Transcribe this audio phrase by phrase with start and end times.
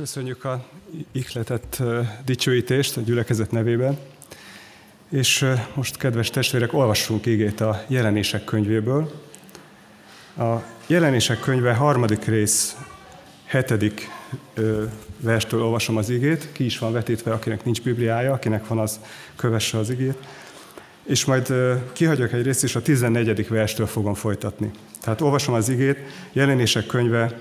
[0.00, 0.64] Köszönjük a
[1.12, 1.82] ihletett
[2.24, 3.98] dicsőítést a gyülekezet nevében.
[5.08, 9.12] És most, kedves testvérek, olvassunk igét a jelenések könyvéből.
[10.38, 10.54] A
[10.86, 12.76] jelenések könyve harmadik rész,
[13.44, 14.10] hetedik
[15.16, 16.48] verstől olvasom az igét.
[16.52, 19.00] Ki is van vetítve, akinek nincs bibliája, akinek van, az
[19.36, 20.16] kövesse az igét.
[21.02, 21.54] És majd
[21.92, 23.48] kihagyok egy részt, és a 14.
[23.48, 24.70] verstől fogom folytatni.
[25.00, 25.98] Tehát olvasom az igét,
[26.32, 27.38] jelenések könyve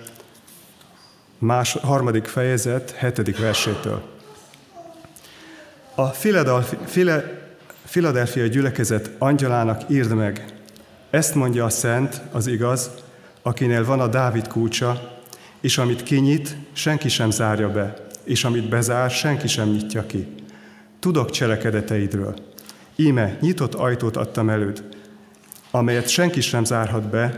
[1.40, 4.02] más, harmadik fejezet, hetedik versétől.
[5.96, 6.08] A
[7.86, 10.46] Filadelfia gyülekezet angyalának írd meg,
[11.10, 12.90] ezt mondja a szent, az igaz,
[13.42, 15.18] akinél van a Dávid kulcsa,
[15.62, 20.36] és amit kinyit, senki sem zárja be, és amit bezár, senki sem nyitja ki.
[21.00, 22.36] Tudok cselekedeteidről.
[22.96, 24.84] Íme, nyitott ajtót adtam előd,
[25.72, 27.38] amelyet senki sem zárhat be,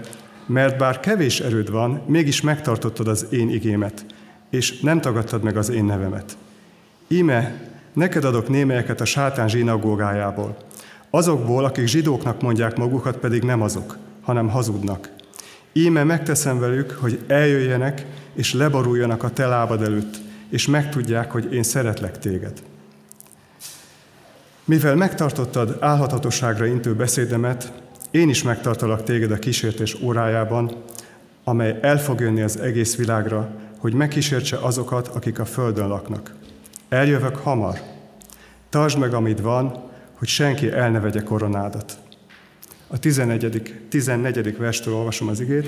[0.52, 4.06] mert bár kevés erőd van, mégis megtartottad az én igémet,
[4.50, 6.38] és nem tagadtad meg az én nevemet.
[7.08, 10.58] Íme, neked adok némelyeket a sátán zsinagógájából,
[11.10, 15.10] azokból, akik zsidóknak mondják magukat, pedig nem azok, hanem hazudnak.
[15.74, 20.18] Íme megteszem velük, hogy eljöjjenek és leboruljanak a te lábad előtt,
[20.50, 22.62] és megtudják, hogy én szeretlek téged.
[24.66, 27.81] Mivel megtartottad álhatatosságra intő beszédemet,
[28.12, 30.84] én is megtartalak téged a kísértés órájában,
[31.44, 36.34] amely el fog jönni az egész világra, hogy megkísértse azokat, akik a földön laknak.
[36.90, 37.80] Eljövök hamar.
[38.70, 39.84] Tartsd meg, amit van,
[40.18, 41.98] hogy senki el ne vegye koronádat.
[42.88, 43.86] A 11.
[43.90, 44.58] 14.
[44.58, 45.68] verstől olvasom az igét.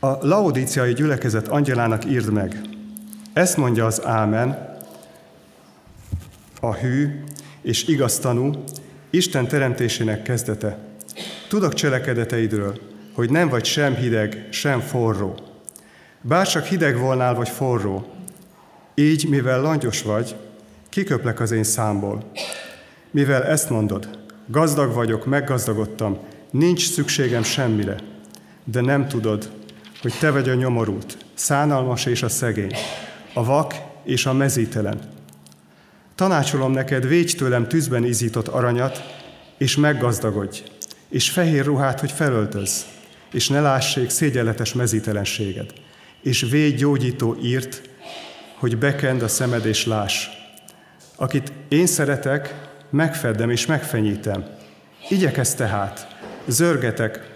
[0.00, 2.60] A laodíciai gyülekezet angyalának írd meg.
[3.32, 4.76] Ezt mondja az Ámen,
[6.60, 7.24] a hű
[7.62, 8.64] és igaz tanú,
[9.18, 10.78] Isten teremtésének kezdete.
[11.48, 12.80] Tudok cselekedeteidről,
[13.12, 15.34] hogy nem vagy sem hideg, sem forró.
[16.20, 18.06] Bárcsak hideg volnál, vagy forró,
[18.94, 20.36] így, mivel langyos vagy,
[20.88, 22.30] kiköplek az én számból.
[23.10, 26.18] Mivel ezt mondod, gazdag vagyok, meggazdagodtam,
[26.50, 27.96] nincs szükségem semmire,
[28.64, 29.50] de nem tudod,
[30.02, 32.74] hogy te vagy a nyomorult, szánalmas és a szegény,
[33.34, 33.74] a vak
[34.04, 34.98] és a mezítelen,
[36.18, 39.02] Tanácsolom neked, védj tőlem tűzben izított aranyat,
[39.58, 40.62] és meggazdagodj,
[41.08, 42.86] és fehér ruhát, hogy felöltöz,
[43.32, 45.72] és ne lássék szégyenletes mezítelenséged,
[46.22, 47.82] és védj gyógyító írt,
[48.58, 50.26] hogy bekend a szemed és láss.
[51.16, 54.44] Akit én szeretek, megfeddem és megfenyítem.
[55.08, 56.06] Igyekez tehát,
[56.46, 57.32] zörgetek,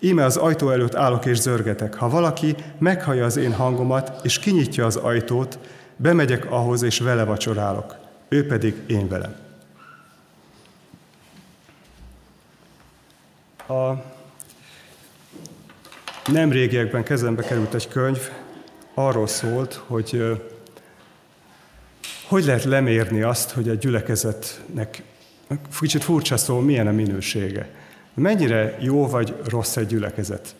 [0.00, 1.94] íme az ajtó előtt állok és zörgetek.
[1.94, 5.58] Ha valaki meghallja az én hangomat, és kinyitja az ajtót,
[5.96, 9.36] bemegyek ahhoz, és vele vacsorálok ő pedig én velem.
[13.68, 14.12] A
[16.32, 18.30] nem régiekben kezembe került egy könyv,
[18.94, 20.40] arról szólt, hogy
[22.28, 25.02] hogy lehet lemérni azt, hogy egy gyülekezetnek,
[25.80, 27.68] kicsit furcsa szó, milyen a minősége.
[28.14, 30.54] Mennyire jó vagy rossz egy gyülekezet.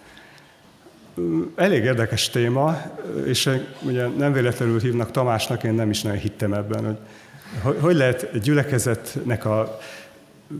[1.56, 2.82] Elég érdekes téma,
[3.24, 3.50] és
[3.82, 6.98] ugye nem véletlenül hívnak Tamásnak, én nem is nagyon hittem ebben, hogy
[7.62, 9.78] hogy lehet egy gyülekezetnek a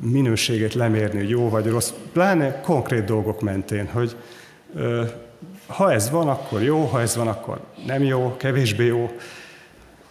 [0.03, 4.17] minőségét lemérni, hogy jó vagy rossz, pláne konkrét dolgok mentén, hogy
[5.67, 9.17] ha ez van, akkor jó, ha ez van, akkor nem jó, kevésbé jó.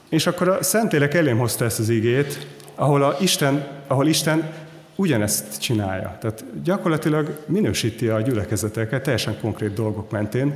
[0.10, 4.52] És akkor a Szentlélek elém hozta ezt az igét, ahol, a Isten, ahol Isten
[4.96, 6.18] ugyanezt csinálja.
[6.20, 10.54] Tehát gyakorlatilag minősíti a gyülekezeteket teljesen konkrét dolgok mentén.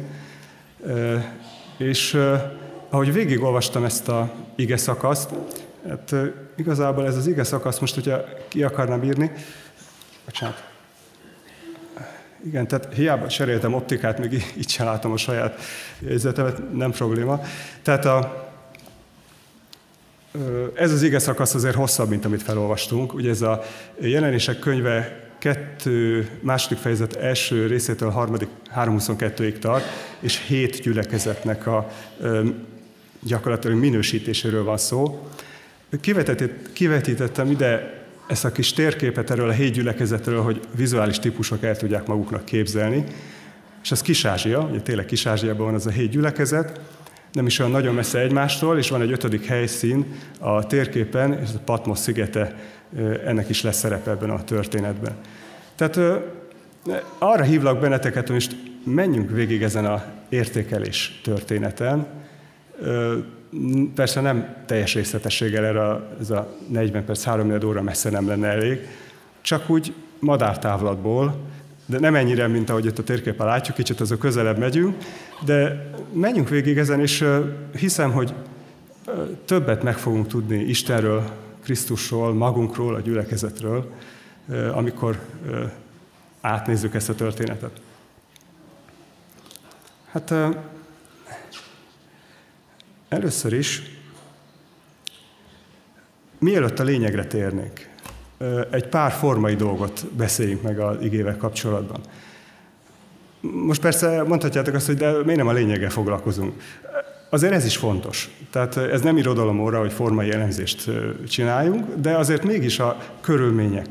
[1.78, 2.20] És
[2.90, 5.30] ahogy végigolvastam ezt a ige szakaszt,
[5.90, 6.16] Hát
[6.56, 9.31] igazából ez az ige szakasz, most, hogyha ki akarnám írni,
[10.25, 10.64] bocsánat,
[12.46, 15.62] igen, tehát hiába cseréltem optikát, még így sem látom a saját
[16.00, 17.42] jegyzetemet, nem probléma.
[17.81, 18.48] Tehát a,
[20.74, 23.14] ez az ige szakasz azért hosszabb, mint amit felolvastunk.
[23.14, 23.64] Ugye ez a
[24.00, 29.84] jelenések könyve kettő, második fejezet első részétől harmadik 3.22-ig tart,
[30.19, 31.90] és hét gyülekezetnek a
[33.24, 35.28] gyakorlatilag minősítéséről van szó
[36.74, 39.75] kivetítettem ide ezt a kis térképet erről a hét
[40.42, 43.04] hogy vizuális típusok el tudják maguknak képzelni.
[43.84, 46.13] És ez Kis-Ázsia, ugye tényleg Kis-Ázsiában van ez a hét
[47.31, 50.06] nem is olyan nagyon messze egymástól, és van egy ötödik helyszín
[50.39, 52.56] a térképen, és a Patmos szigete,
[53.25, 55.16] ennek is lesz szerepe ebben a történetben.
[55.75, 56.22] Tehát
[57.18, 62.07] arra hívlak benneteket, hogy most menjünk végig ezen a értékelés történeten,
[63.96, 68.80] persze nem teljes részletességgel erre ez a 40 perc, 3 óra messze nem lenne elég,
[69.42, 71.36] csak úgy madártávlatból
[71.90, 74.96] de nem ennyire, mint ahogy itt a térképen látjuk, kicsit azok közelebb megyünk,
[75.46, 77.26] de menjünk végig ezen, és
[77.76, 78.34] hiszem, hogy
[79.46, 81.24] többet meg fogunk tudni Istenről,
[81.64, 83.92] Krisztusról, magunkról, a gyülekezetről,
[84.74, 85.20] amikor
[86.42, 87.82] átnézzük ezt a történetet.
[90.12, 90.34] Hát
[93.09, 93.81] először is,
[96.39, 97.89] mielőtt a lényegre térnék,
[98.71, 102.00] egy pár formai dolgot beszéljünk meg az igével kapcsolatban.
[103.42, 106.62] Most persze mondhatjátok azt, hogy de miért nem a lényeggel foglalkozunk.
[107.30, 108.30] Azért ez is fontos.
[108.51, 110.89] Tehát ez nem irodalom óra, hogy formai elemzést
[111.27, 113.86] csináljunk, de azért mégis a körülmények.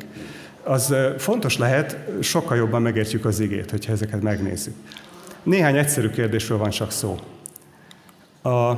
[0.62, 4.74] Az fontos lehet, sokkal jobban megértjük az igét, hogyha ezeket megnézzük.
[5.42, 7.18] Néhány egyszerű kérdésről van csak szó.
[8.42, 8.74] A,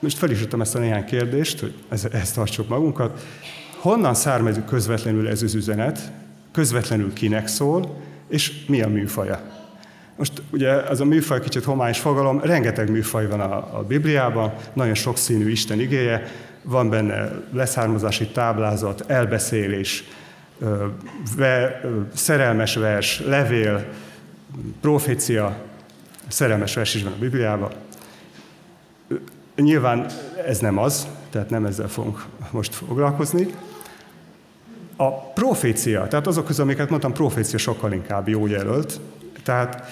[0.00, 1.74] most fel is ezt a néhány kérdést, hogy
[2.12, 3.20] ezt tartsuk magunkat.
[3.80, 6.12] Honnan származik közvetlenül ez az üzenet,
[6.52, 7.96] közvetlenül kinek szól,
[8.28, 9.40] és mi a műfaja?
[10.16, 14.94] Most ugye az a műfaj kicsit homályos fogalom, rengeteg műfaj van a, a Bibliában, nagyon
[14.94, 16.26] sokszínű Isten igéje,
[16.62, 20.04] van benne leszármazási táblázat, elbeszélés,
[21.36, 21.80] ve,
[22.14, 23.84] szerelmes vers, levél,
[24.80, 25.56] profécia,
[26.28, 27.70] szerelmes vers is van a Bibliában.
[29.56, 30.06] Nyilván
[30.46, 33.46] ez nem az, tehát nem ezzel fogunk most foglalkozni.
[34.96, 39.00] A profécia, tehát azok közül, amiket mondtam, profécia sokkal inkább jó jelölt.
[39.44, 39.84] Tehát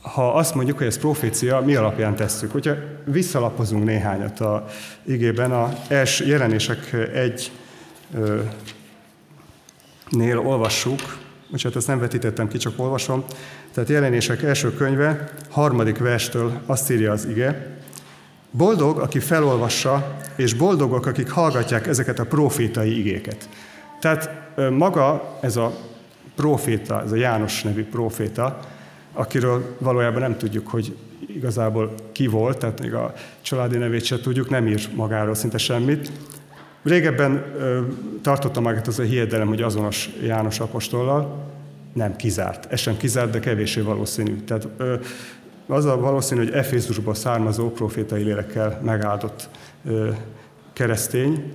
[0.00, 2.52] ha azt mondjuk, hogy ez profécia, mi alapján tesszük?
[2.52, 2.74] Hogyha
[3.04, 4.66] visszalapozunk néhányat a
[5.02, 7.50] igében, a els jelenések egy
[10.08, 11.00] nél olvassuk,
[11.50, 13.24] bocsánat, ezt nem vetítettem ki, csak olvasom.
[13.72, 17.79] Tehát jelenések első könyve, harmadik verstől azt írja az ige,
[18.50, 23.48] Boldog, aki felolvassa, és boldogok, akik hallgatják ezeket a profétai igéket.
[24.00, 24.30] Tehát
[24.70, 25.72] maga ez a
[26.36, 28.58] proféta, ez a János nevű proféta,
[29.12, 34.50] akiről valójában nem tudjuk, hogy igazából ki volt, tehát még a családi nevét sem tudjuk,
[34.50, 36.10] nem ír magáról szinte semmit.
[36.82, 37.44] Régebben
[38.22, 41.48] tartotta magát az a hiedelem, hogy azonos János apostollal,
[41.92, 42.72] nem kizárt.
[42.72, 44.36] Ez sem kizárt, de kevésbé valószínű.
[44.36, 44.94] Tehát ö,
[45.70, 49.48] az a valószínű, hogy Efézusból származó profétai lélekkel megáldott
[50.72, 51.52] keresztény,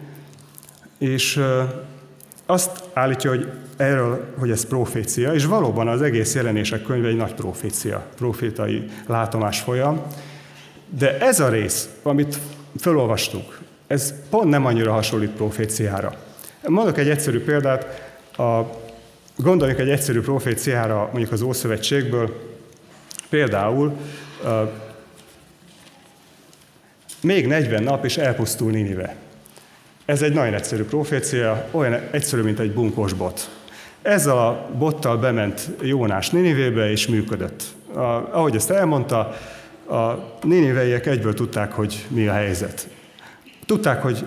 [0.98, 1.42] és
[2.46, 7.34] azt állítja, hogy erről, hogy ez profécia, és valóban az egész jelenések könyve egy nagy
[7.34, 10.02] profécia, profétai látomás folyam,
[10.90, 12.40] de ez a rész, amit
[12.78, 16.14] felolvastuk, ez pont nem annyira hasonlít proféciára.
[16.68, 18.62] Mondok egy egyszerű példát, a,
[19.36, 22.55] gondoljuk egy egyszerű proféciára mondjuk az Ószövetségből,
[23.30, 23.98] például
[24.44, 24.50] a,
[27.22, 29.16] még 40 nap és elpusztul Ninive.
[30.06, 33.50] Ez egy nagyon egyszerű profécia, olyan egyszerű, mint egy bunkos bot.
[34.01, 37.63] Ezzel a bottal bement Jónás Ninivébe, és működött.
[37.94, 38.00] A,
[38.31, 39.38] ahogy ezt elmondta,
[39.89, 42.88] a niniveiek egyből tudták, hogy mi a helyzet.
[43.66, 44.25] Tudták, hogy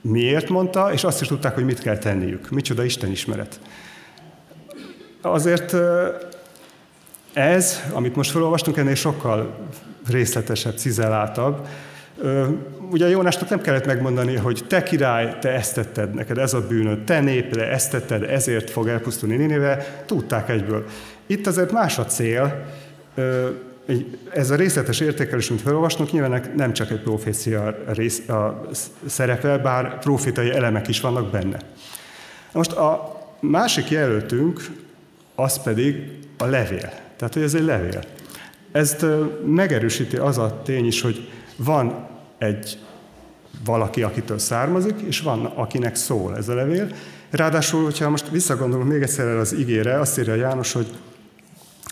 [0.00, 2.50] miért mondta, és azt is tudták, hogy mit kell tenniük.
[2.50, 3.60] Micsoda Isten ismeret.
[5.22, 5.76] Azért
[7.34, 9.68] ez, amit most felolvastunk, ennél sokkal
[10.08, 11.66] részletesebb, cizeláltabb.
[12.90, 17.04] Ugye Jónásnak nem kellett megmondani, hogy te király, te ezt tetted, neked ez a bűnöd,
[17.04, 20.84] te népre ezt tetted, ezért fog elpusztulni Ninive, tudták egyből.
[21.26, 22.64] Itt azért más a cél,
[24.32, 28.68] ez a részletes értékelés, amit felolvasnunk, nyilván nem csak egy profécia rész, a
[29.06, 31.58] szerepe, bár profétai elemek is vannak benne.
[32.52, 34.60] Most a másik jelöltünk,
[35.34, 36.92] az pedig a levél.
[37.24, 38.04] Tehát, hogy ez egy levél.
[38.72, 39.06] Ezt
[39.46, 42.78] megerősíti az a tény is, hogy van egy
[43.64, 46.88] valaki, akitől származik, és van, akinek szól ez a levél.
[47.30, 50.86] Ráadásul, hogyha most visszagondolunk még egyszer az igére, azt írja János, hogy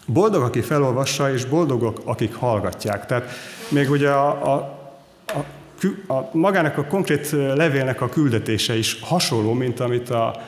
[0.06, 3.06] boldog, aki felolvassa, és boldogok, akik hallgatják.
[3.06, 3.30] Tehát
[3.68, 4.78] még ugye a, a,
[5.26, 10.42] a, a magának a konkrét levélnek a küldetése is hasonló, mint amit a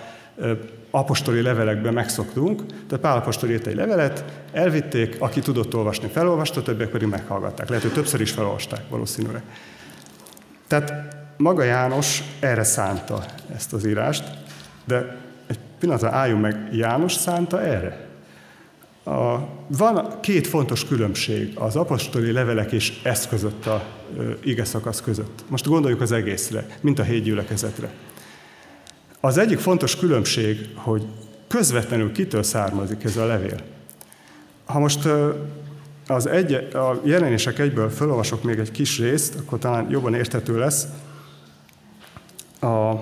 [0.95, 2.67] apostoli levelekben megszoktunk.
[2.67, 7.69] Tehát Pál apostol írt egy levelet, elvitték, aki tudott olvasni, felolvasta, többiek pedig meghallgatták.
[7.69, 9.43] Lehet, hogy többször is felolvasták valószínűleg.
[10.67, 10.93] Tehát
[11.37, 13.25] maga János erre szánta
[13.55, 14.25] ezt az írást,
[14.85, 18.07] de egy pillanatra álljunk meg, János szánta erre?
[19.05, 23.85] A, van két fontos különbség az apostoli levelek és ez között a
[24.43, 25.45] ige szakasz között.
[25.49, 27.91] Most gondoljuk az egészre, mint a hét gyülekezetre.
[29.25, 31.07] Az egyik fontos különbség, hogy
[31.49, 33.61] közvetlenül kitől származik ez a levél.
[34.65, 35.09] Ha most
[36.07, 40.87] az egy, a jelenések egyből felolvasok még egy kis részt, akkor talán jobban érthető lesz.
[42.61, 42.95] A,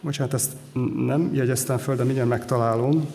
[0.00, 0.52] bocsánat, ezt
[0.96, 3.10] nem jegyeztem föl, de mindjárt megtalálom.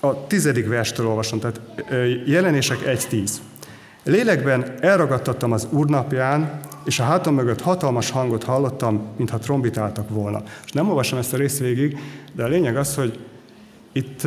[0.00, 1.60] A tizedik verstől olvasom, tehát
[2.26, 3.30] jelenések 1.10.
[4.04, 10.42] Lélekben elragadtattam az úrnapján, és a hátam mögött hatalmas hangot hallottam, mintha trombitáltak volna.
[10.64, 11.98] És nem olvasom ezt a részt végig,
[12.32, 13.18] de a lényeg az, hogy
[13.92, 14.26] itt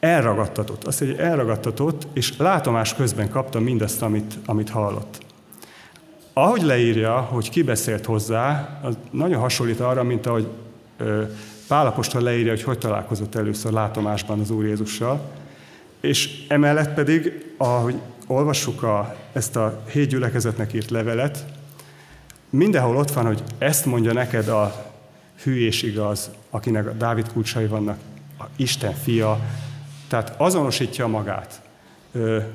[0.00, 0.84] elragadtatott.
[0.84, 5.18] Azt, hogy elragadtatott, és látomás közben kapta mindezt, amit, amit hallott.
[6.32, 10.48] Ahogy leírja, hogy ki beszélt hozzá, az nagyon hasonlít arra, mint ahogy
[11.68, 15.20] Pálapostól leírja, hogy hogy találkozott először látomásban az Úr Jézussal,
[16.00, 17.94] és emellett pedig, ahogy
[18.26, 21.44] olvassuk a, ezt a hét gyülekezetnek írt levelet,
[22.50, 24.92] mindenhol ott van, hogy ezt mondja neked a
[25.42, 27.98] hű és igaz, akinek a Dávid kulcsai vannak,
[28.38, 29.40] a Isten fia,
[30.08, 31.60] tehát azonosítja magát,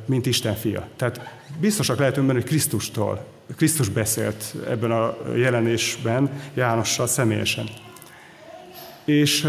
[0.06, 0.88] mint Isten fia.
[0.96, 1.22] Tehát
[1.60, 3.25] biztosak lehetünk benne, hogy Krisztustól,
[3.56, 7.65] Krisztus beszélt ebben a jelenésben Jánossal személyesen.
[9.05, 9.41] És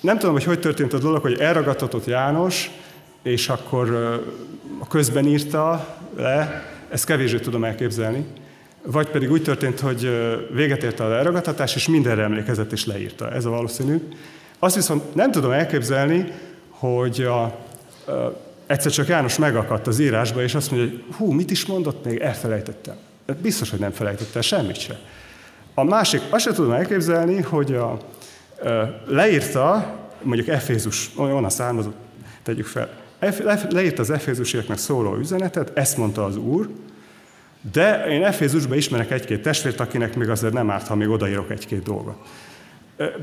[0.00, 2.70] nem tudom, hogy hogy történt a dolog, hogy elragadtatott János,
[3.22, 3.90] és akkor
[4.78, 8.26] a közben írta le, ezt kevésbé tudom elképzelni,
[8.82, 10.10] vagy pedig úgy történt, hogy
[10.52, 13.32] véget ért a elragadtatás, és mindenre emlékezett és leírta.
[13.32, 13.96] Ez a valószínű.
[14.58, 16.32] Azt viszont nem tudom elképzelni,
[16.68, 21.50] hogy a, a, egyszer csak János megakadt az írásba, és azt mondja, hogy hú, mit
[21.50, 22.18] is mondott még?
[22.18, 22.94] Elfelejtettem.
[23.42, 24.98] Biztos, hogy nem felejtette semmit se.
[25.74, 27.98] A másik, azt sem tudom elképzelni, hogy a,
[29.06, 31.96] leírta, mondjuk Efézus, onnan származott,
[32.42, 32.90] tegyük fel,
[33.70, 36.68] leírta az Efézusiaknak szóló üzenetet, ezt mondta az Úr,
[37.72, 41.82] de én Efézusban ismerek egy-két testvért, akinek még azért nem árt, ha még odaírok egy-két
[41.82, 42.16] dolgot.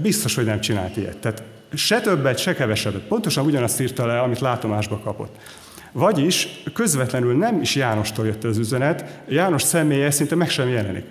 [0.02, 1.18] Biztos, hogy nem csinált ilyet.
[1.18, 1.44] Tehát
[1.74, 3.02] se többet, se kevesebbet.
[3.02, 5.36] Pontosan ugyanazt írta le, amit látomásba kapott.
[5.92, 11.06] Vagyis közvetlenül nem is Jánostól jött az üzenet, János személye szinte meg sem jelenik.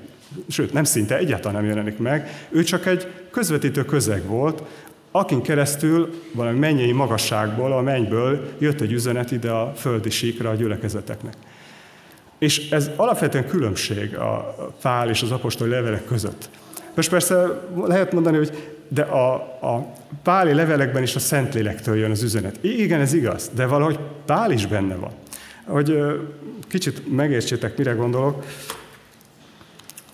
[0.48, 2.46] Sőt, nem szinte, egyáltalán nem jelenik meg.
[2.48, 4.62] Ő csak egy közvetítő közeg volt,
[5.10, 10.54] akin keresztül valami mennyei magasságból, a mennyből jött egy üzenet ide a földi síkra a
[10.54, 11.34] gyülekezeteknek.
[12.38, 16.50] És ez alapvetően különbség a Pál és az apostoli levelek között.
[16.94, 19.92] Most persze lehet mondani, hogy de a, a
[20.22, 22.58] páli levelekben is a Szentlélektől jön az üzenet.
[22.64, 25.10] Igen, ez igaz, de valahogy Pál is benne van.
[25.64, 26.02] Hogy
[26.68, 28.44] kicsit megértsétek, mire gondolok,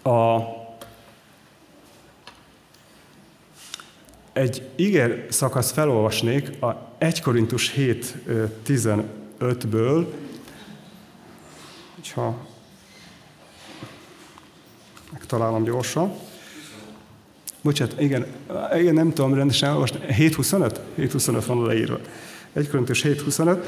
[0.05, 0.39] a,
[4.33, 8.15] egy iger szakasz felolvasnék a 1 Korintus 7
[8.67, 10.07] 15-ből,
[11.95, 12.37] hogyha
[15.13, 16.13] megtalálom gyorsan.
[17.63, 18.27] Bocsát, igen,
[18.75, 19.99] igen, nem tudom rendesen elolvasni.
[20.09, 20.77] 7.25?
[20.99, 21.99] 7.25 van leírva.
[22.53, 23.59] 1 Korintus 7.25.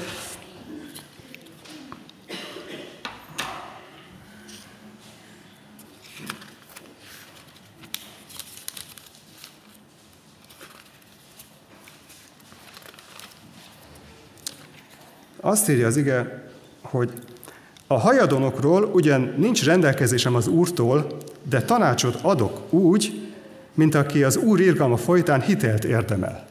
[15.46, 16.42] Azt írja az ige,
[16.82, 17.10] hogy
[17.86, 21.16] a hajadonokról ugyan nincs rendelkezésem az Úrtól,
[21.48, 23.30] de tanácsot adok úgy,
[23.74, 26.46] mint aki az Úr irgalma folytán hitelt érdemel.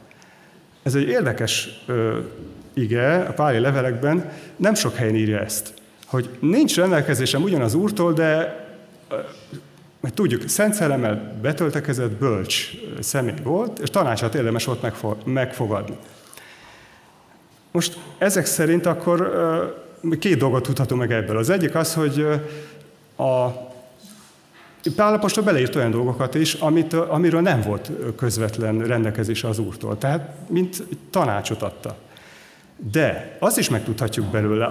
[0.83, 2.19] Ez egy érdekes ö,
[2.73, 5.73] ige a páli levelekben, nem sok helyen írja ezt,
[6.05, 8.63] hogy nincs rendelkezésem ugyan az Úrtól, de
[10.01, 15.97] mert tudjuk, Szent Szellemmel betöltekezett bölcs személy volt, és tanácsát érdemes volt megfogadni.
[17.75, 19.33] Most ezek szerint akkor
[20.19, 21.37] két dolgot tudhatunk meg ebből.
[21.37, 22.27] Az egyik az, hogy
[23.15, 23.49] a
[24.95, 29.97] Pálapostól beleírt olyan dolgokat is, amit, amiről nem volt közvetlen rendelkezése az Úrtól.
[29.97, 31.95] Tehát, mint tanácsot adta.
[32.91, 34.65] De azt is megtudhatjuk belőle,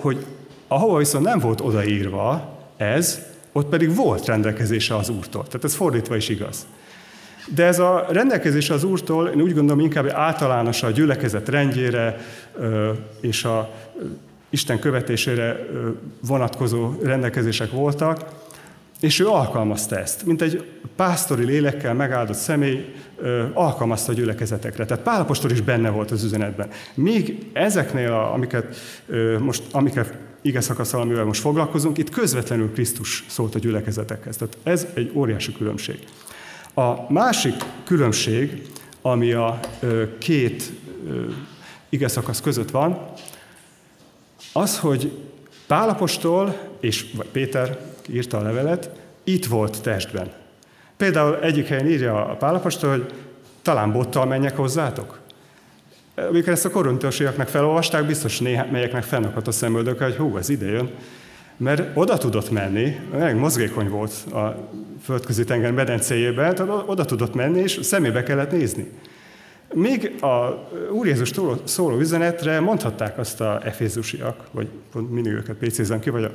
[0.00, 0.26] hogy
[0.68, 3.20] ahova viszont nem volt odaírva ez,
[3.52, 5.44] ott pedig volt rendelkezése az Úrtól.
[5.44, 6.66] Tehát ez fordítva is igaz.
[7.46, 12.16] De ez a rendelkezés az Úrtól, én úgy gondolom, inkább általános a gyülekezet rendjére
[13.20, 13.70] és a
[14.50, 15.66] Isten követésére
[16.20, 18.24] vonatkozó rendelkezések voltak,
[19.00, 20.64] és ő alkalmazta ezt, mint egy
[20.96, 22.94] pásztori lélekkel megáldott személy
[23.52, 24.84] alkalmazta a gyülekezetekre.
[24.84, 26.68] Tehát Pálapostól is benne volt az üzenetben.
[26.94, 28.76] Még ezeknél, a, amiket
[29.38, 34.36] most, amiket ige szakaszal, amivel most foglalkozunk, itt közvetlenül Krisztus szólt a gyülekezetekhez.
[34.36, 35.98] Tehát ez egy óriási különbség.
[36.74, 38.62] A másik különbség,
[39.02, 39.60] ami a
[40.18, 40.72] két
[41.88, 42.98] ige szakasz között van,
[44.52, 45.12] az, hogy
[45.66, 48.90] Pálapostól és vagy Péter írta a levelet,
[49.24, 50.32] itt volt testben.
[50.96, 53.12] Például egyik helyen írja a Pálapostól, hogy
[53.62, 55.18] talán bottal menjek hozzátok.
[56.14, 60.90] Amikor ezt a korintósiaknak felolvasták, biztos néhányeknek fennakadt a szemöldöke, hogy hú, ez ide jön.
[61.60, 64.68] Mert oda tudott menni, meg mozgékony volt a
[65.02, 68.90] földközi tenger medencéjében, tehát oda tudott menni, és szemébe kellett nézni.
[69.74, 71.32] Még a Úr Jézus
[71.64, 74.68] szóló üzenetre mondhatták azt a efézusiak, vagy
[75.08, 76.30] mindig őket pécézem ki, vagy a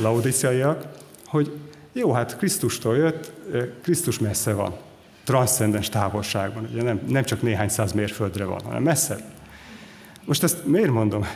[0.00, 0.84] laudiciaiak,
[1.26, 1.52] hogy
[1.92, 3.32] jó, hát Krisztustól jött,
[3.82, 4.76] Krisztus messze van,
[5.24, 9.18] transzcendens távolságban, ugye nem, nem csak néhány száz mérföldre van, hanem messze.
[10.24, 11.26] Most ezt miért mondom?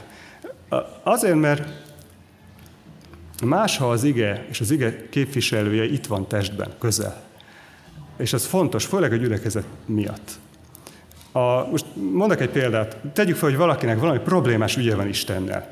[1.02, 1.88] Azért, mert
[3.40, 7.22] más, ha az ige és az ige képviselője itt van testben, közel.
[8.16, 10.30] És ez fontos, főleg a gyülekezet miatt.
[11.32, 12.96] A, most mondok egy példát.
[13.12, 15.68] Tegyük fel, hogy valakinek valami problémás ügye van Istennel.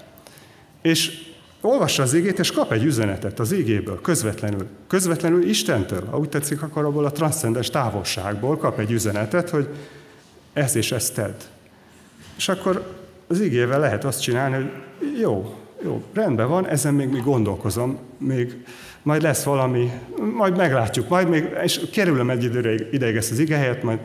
[0.83, 1.27] És
[1.61, 4.67] olvassa az égét, és kap egy üzenetet az égéből, közvetlenül.
[4.87, 9.69] Közvetlenül Istentől, ha úgy tetszik, akkor abból a transzcendens távolságból kap egy üzenetet, hogy
[10.53, 11.35] ez és ezt tedd.
[12.37, 12.97] És akkor
[13.27, 14.71] az igével lehet azt csinálni, hogy
[15.21, 18.65] jó, jó, rendben van, ezen még mi gondolkozom, még
[19.03, 19.91] majd lesz valami,
[20.37, 23.99] majd meglátjuk, majd még, és kerülöm egy időre ideig ezt az igehelyet, majd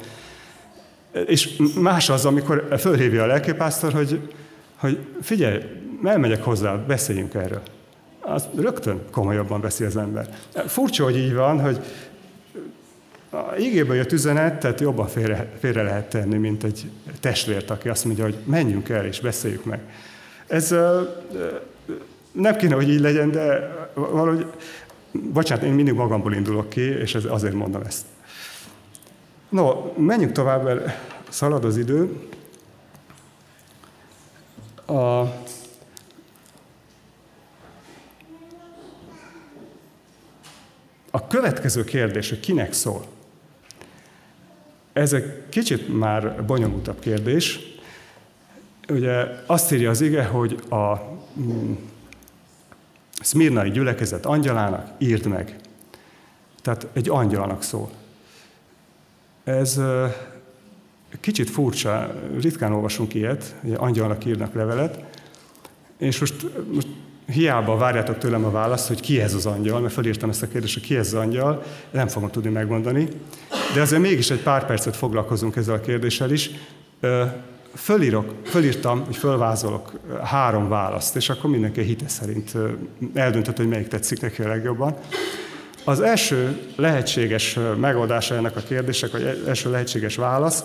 [1.25, 4.29] és más az, amikor fölhívja a lelképásztor, hogy,
[4.75, 5.59] hogy figyelj,
[6.03, 7.61] elmegyek hozzá, beszéljünk erről.
[8.19, 10.29] Az rögtön komolyabban beszél az ember.
[10.67, 11.79] Furcsa, hogy így van, hogy
[13.29, 16.89] a ígéből jött üzenet, tehát jobban félre, félre lehet tenni, mint egy
[17.19, 19.79] testvért, aki azt mondja, hogy menjünk el és beszéljük meg.
[20.47, 20.75] Ez
[22.31, 24.45] nem kéne, hogy így legyen, de valahogy,
[25.11, 28.05] bocsánat, én mindig magamból indulok ki, és azért mondom ezt.
[29.49, 32.19] No, menjünk tovább, mert szalad az idő.
[34.85, 35.19] A,
[41.11, 43.05] a következő kérdés, hogy kinek szól.
[44.93, 47.72] Ez egy kicsit már bonyolultabb kérdés.
[48.93, 50.97] Ugye azt írja az ige, hogy a
[51.39, 51.73] mm,
[53.21, 55.55] Szmirnai gyülekezet angyalának írd meg.
[56.61, 57.89] Tehát egy angyalnak szól.
[59.43, 59.81] Ez
[61.19, 64.99] kicsit furcsa, ritkán olvasunk ilyet, hogy angyalnak írnak levelet,
[65.97, 66.87] és most, most
[67.25, 70.73] hiába várjátok tőlem a választ, hogy ki ez az angyal, mert felírtam ezt a kérdést,
[70.73, 73.07] hogy ki ez az angyal, nem fogom tudni megmondani,
[73.73, 76.49] de azért mégis egy pár percet foglalkozunk ezzel a kérdéssel is.
[77.75, 79.91] Fölírok, fölírtam, hogy fölvázolok
[80.23, 82.51] három választ, és akkor mindenki hite szerint
[83.13, 84.95] eldöntött, hogy melyik tetszik neki a legjobban.
[85.83, 90.63] Az első lehetséges megoldása ennek a kérdések, vagy első lehetséges válasz,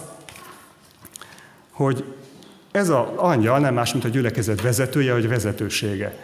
[1.71, 2.05] hogy
[2.71, 6.17] ez az angyal nem más, mint a gyülekezet vezetője, vagy vezetősége.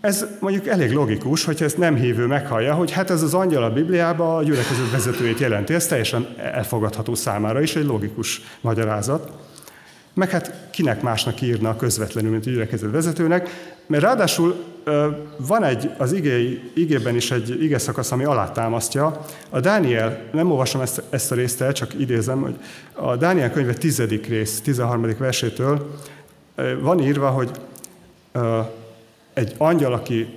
[0.00, 3.72] Ez mondjuk elég logikus, hogyha ezt nem hívő meghallja, hogy hát ez az angyal a
[3.72, 5.74] Bibliában a gyülekezet vezetőjét jelenti.
[5.74, 9.32] Ez teljesen elfogadható számára is, egy logikus magyarázat.
[10.14, 13.48] Meg hát kinek másnak írna közvetlenül, mint a gyülekezet vezetőnek,
[13.86, 14.64] mert ráadásul
[15.36, 19.24] van egy, az igéi, igében is egy ige szakasz, ami alátámasztja.
[19.48, 22.54] A Dániel, nem olvasom ezt, ezt a részt el, csak idézem, hogy
[22.92, 25.14] a Dániel könyve tizedik rész, 13.
[25.18, 25.94] versétől
[26.80, 27.50] van írva, hogy
[29.32, 30.28] egy angyal, aki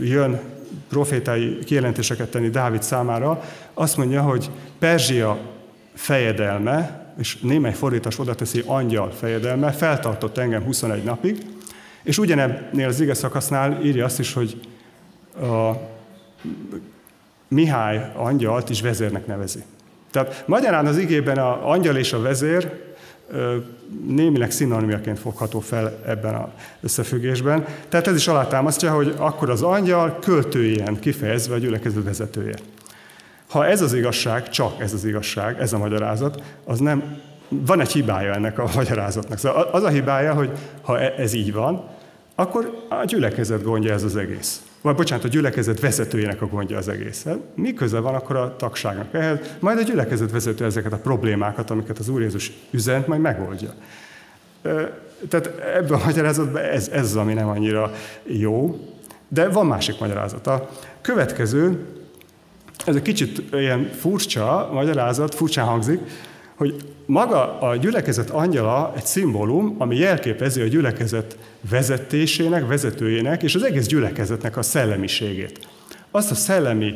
[0.00, 0.40] jön
[0.88, 3.42] profétai kijelentéseket tenni Dávid számára,
[3.74, 5.38] azt mondja, hogy Perzsia
[5.94, 11.46] fejedelme, és némely fordítás oda teszi angyal fejedelme, feltartott engem 21 napig,
[12.02, 14.60] és ugyanebnél az ige szakasznál írja azt is, hogy
[15.40, 15.72] a
[17.48, 19.62] Mihály angyalt is vezérnek nevezi.
[20.10, 22.82] Tehát magyarán az igében a angyal és a vezér
[24.06, 26.48] némileg szinonimiaként fogható fel ebben az
[26.80, 27.66] összefüggésben.
[27.88, 32.54] Tehát ez is alátámasztja, hogy akkor az angyal költőjén kifejezve a gyülekezet vezetője.
[33.54, 37.92] Ha ez az igazság, csak ez az igazság, ez a magyarázat, az nem, van egy
[37.92, 39.38] hibája ennek a magyarázatnak.
[39.38, 40.50] Szóval az a hibája, hogy
[40.82, 41.84] ha e- ez így van,
[42.34, 44.62] akkor a gyülekezet gondja ez az egész.
[44.80, 47.24] Vagy bocsánat, a gyülekezet vezetőjének a gondja az egész.
[47.24, 49.38] Hát mi köze van akkor a tagságnak ehhez?
[49.58, 53.70] Majd a gyülekezet vezető ezeket a problémákat, amiket az Úr Jézus üzent, majd megoldja.
[55.28, 58.78] Tehát ebben a magyarázatban ez, ez az, ami nem annyira jó,
[59.28, 60.46] de van másik magyarázat.
[60.46, 61.86] A következő,
[62.84, 66.00] ez egy kicsit ilyen furcsa magyarázat, furcsán hangzik,
[66.54, 66.74] hogy
[67.06, 71.36] maga a gyülekezet angyala egy szimbólum, ami jelképezi a gyülekezet
[71.70, 75.68] vezetésének, vezetőjének és az egész gyülekezetnek a szellemiségét.
[76.10, 76.94] Azt a szellemi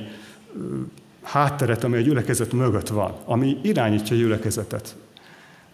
[1.22, 4.96] hátteret, ami a gyülekezet mögött van, ami irányítja a gyülekezetet.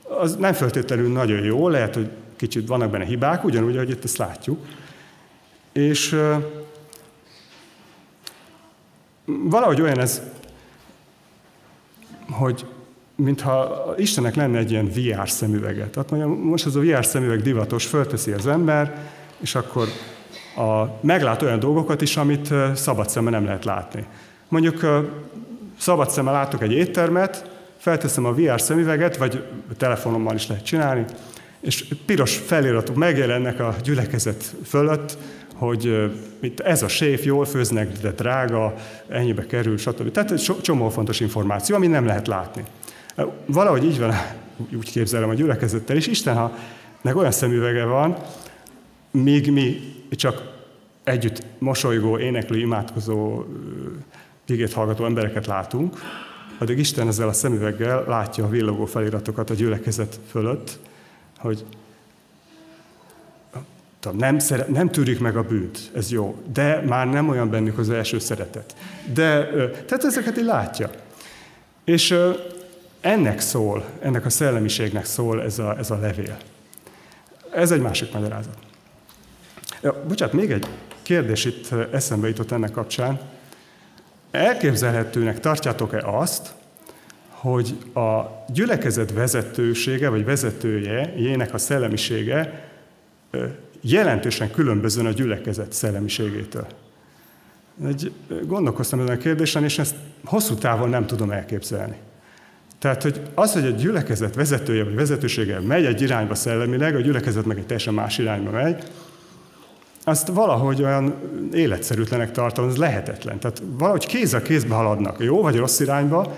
[0.02, 4.16] Az nem feltétlenül nagyon jó, lehet, hogy kicsit vannak benne hibák, ugyanúgy, ahogy itt ezt
[4.16, 4.66] látjuk.
[5.72, 6.16] És
[9.24, 10.22] valahogy olyan ez,
[12.30, 12.66] hogy
[13.16, 15.90] mintha Istennek lenne egy ilyen VR szemüveget.
[15.90, 18.98] Tehát mondjam, most ez a VR szemüveg divatos, fölteszi az ember,
[19.38, 19.88] és akkor
[20.56, 24.04] a, meglát olyan dolgokat is, amit szabad szemmel nem lehet látni.
[24.48, 25.04] Mondjuk
[25.78, 29.44] szabad szemmel látok egy éttermet, felteszem a VR szemüveget, vagy
[29.76, 31.04] telefonommal is lehet csinálni,
[31.60, 35.18] és piros feliratok megjelennek a gyülekezet fölött,
[35.54, 38.74] hogy itt ez a séf, jól főznek, de drága,
[39.08, 40.10] ennyibe kerül, stb.
[40.10, 42.64] Tehát egy csomó fontos információ, ami nem lehet látni.
[43.46, 44.12] Valahogy így van,
[44.78, 46.56] úgy képzelem a gyülekezettel, és Isten, ha
[47.02, 48.16] nek olyan szemüvege van,
[49.10, 50.52] míg mi csak
[51.04, 53.44] együtt mosolygó, éneklő, imádkozó,
[54.46, 55.98] igét hallgató embereket látunk,
[56.58, 60.78] addig Isten ezzel a szemüveggel látja a villogó feliratokat a gyülekezet fölött,
[61.38, 61.64] hogy
[64.12, 67.90] nem, szeret, nem tűrik meg a bűnt, ez jó, de már nem olyan bennük az
[67.90, 68.74] első szeretet.
[69.12, 69.46] De,
[69.86, 70.90] tehát ezeket így látja.
[71.84, 72.18] És
[73.00, 76.36] ennek szól, ennek a szellemiségnek szól ez a, ez a levél.
[77.54, 78.56] Ez egy másik magyarázat.
[79.82, 80.66] Ja, bocsánat, még egy
[81.02, 83.20] kérdés itt eszembe jutott ennek kapcsán.
[84.30, 86.54] Elképzelhetőnek tartjátok-e azt,
[87.28, 92.68] hogy a gyülekezet vezetősége, vagy vezetője, jének a szellemisége
[93.86, 96.66] jelentősen különbözően a gyülekezet szellemiségétől?
[97.86, 98.12] Egy,
[98.46, 99.94] gondolkoztam ezen a kérdésen, és ezt
[100.24, 101.96] hosszú távon nem tudom elképzelni.
[102.78, 107.44] Tehát, hogy az, hogy egy gyülekezet vezetője vagy vezetősége megy egy irányba szellemileg, a gyülekezet
[107.44, 108.84] meg egy teljesen más irányba megy,
[110.04, 111.14] azt valahogy olyan
[111.52, 113.38] életszerűtlenek tartom, az lehetetlen.
[113.38, 116.36] Tehát valahogy kéz a kézbe haladnak, jó vagy rossz irányba,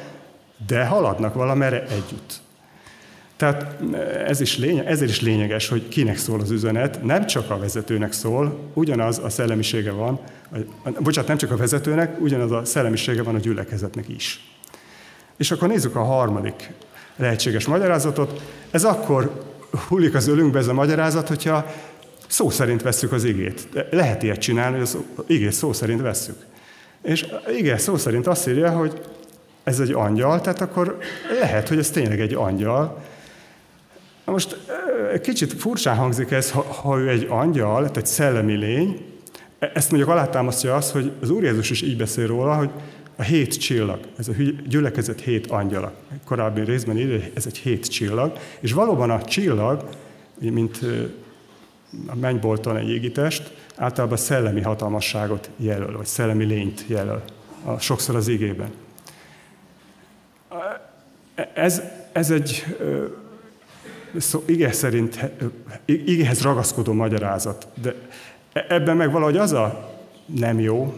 [0.67, 2.41] de haladnak valamerre együtt.
[3.37, 3.77] Tehát
[4.27, 8.13] ez is lényeg, ezért is lényeges, hogy kinek szól az üzenet, nem csak a vezetőnek
[8.13, 10.21] szól, ugyanaz a szellemisége van,
[10.85, 14.57] a, bocsánat, nem csak a vezetőnek, ugyanaz a szellemisége van a gyülekezetnek is.
[15.37, 16.73] És akkor nézzük a harmadik
[17.17, 18.43] lehetséges magyarázatot.
[18.71, 19.43] Ez akkor
[19.89, 21.73] hullik az ölünkbe ez a magyarázat, hogyha
[22.27, 23.69] szó szerint vesszük az igét.
[23.91, 24.97] Lehet ilyet csinálni, hogy az
[25.27, 26.37] igét szó szerint vesszük.
[27.03, 29.01] És igen, szó szerint azt írja, hogy
[29.65, 30.99] ez egy angyal, tehát akkor
[31.41, 33.03] lehet, hogy ez tényleg egy angyal.
[34.27, 34.57] Most
[35.23, 39.05] kicsit furcsán hangzik ez, ha, ha ő egy angyal, tehát egy szellemi lény,
[39.59, 42.71] e, ezt mondjuk alátámasztja az, hogy az Úr Jézus is így beszél róla, hogy
[43.17, 44.33] a hét csillag, ez a
[44.69, 45.93] gyülekezet hét angyala.
[46.25, 49.89] Korábbi részben írja, ez egy hét csillag, és valóban a csillag,
[50.39, 50.79] mint
[52.07, 57.23] a mennybolton egy égitest, általában szellemi hatalmasságot jelöl, vagy szellemi lényt jelöl,
[57.65, 58.71] a, sokszor az igében.
[61.55, 62.65] Ez, ez egy
[64.19, 65.31] szó, ige szerint,
[65.85, 67.95] igéhez ragaszkodó magyarázat, de
[68.53, 69.95] e, ebben meg valahogy az a
[70.27, 70.95] nem jó,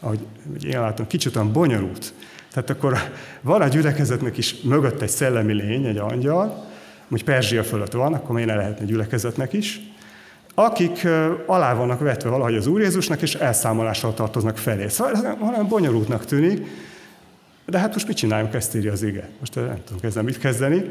[0.00, 0.20] ahogy
[0.64, 2.12] én látom, kicsit olyan bonyolult.
[2.52, 2.98] Tehát akkor
[3.40, 6.64] van a gyülekezetnek is mögött egy szellemi lény, egy angyal,
[7.08, 9.80] hogy Perzsia fölött van, akkor miért ne lehetne gyülekezetnek is,
[10.54, 11.06] akik
[11.46, 14.88] alá vannak vetve valahogy az Úr Jézusnak, és elszámolással tartoznak felé.
[14.88, 16.66] Szóval ez valami bonyolultnak tűnik,
[17.66, 19.28] de hát most mit csináljunk, ezt írja az ige.
[19.40, 20.90] Most nem tudom ezzel mit kezdeni.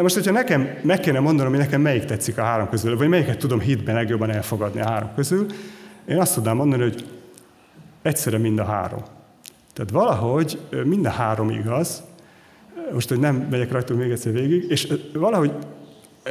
[0.00, 3.08] De most, hogyha nekem meg kéne mondanom, hogy nekem melyik tetszik a három közül, vagy
[3.08, 5.46] melyiket tudom hitben legjobban elfogadni a három közül,
[6.08, 7.06] én azt tudnám mondani, hogy
[8.02, 9.02] egyszerre mind a három.
[9.72, 12.02] Tehát valahogy mind a három igaz,
[12.92, 15.52] most, hogy nem megyek rajta még egyszer végig, és valahogy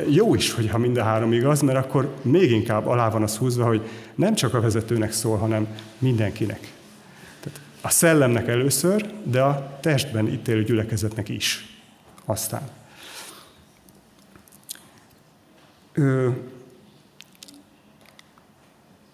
[0.08, 3.66] jó is, hogyha mind a három igaz, mert akkor még inkább alá van az húzva,
[3.66, 3.82] hogy
[4.16, 6.60] nem csak a vezetőnek szól, hanem mindenkinek.
[7.40, 11.78] Tehát a szellemnek először, de a testben itt élő gyülekezetnek is.
[12.26, 12.78] Aztán.
[16.00, 16.30] Ö,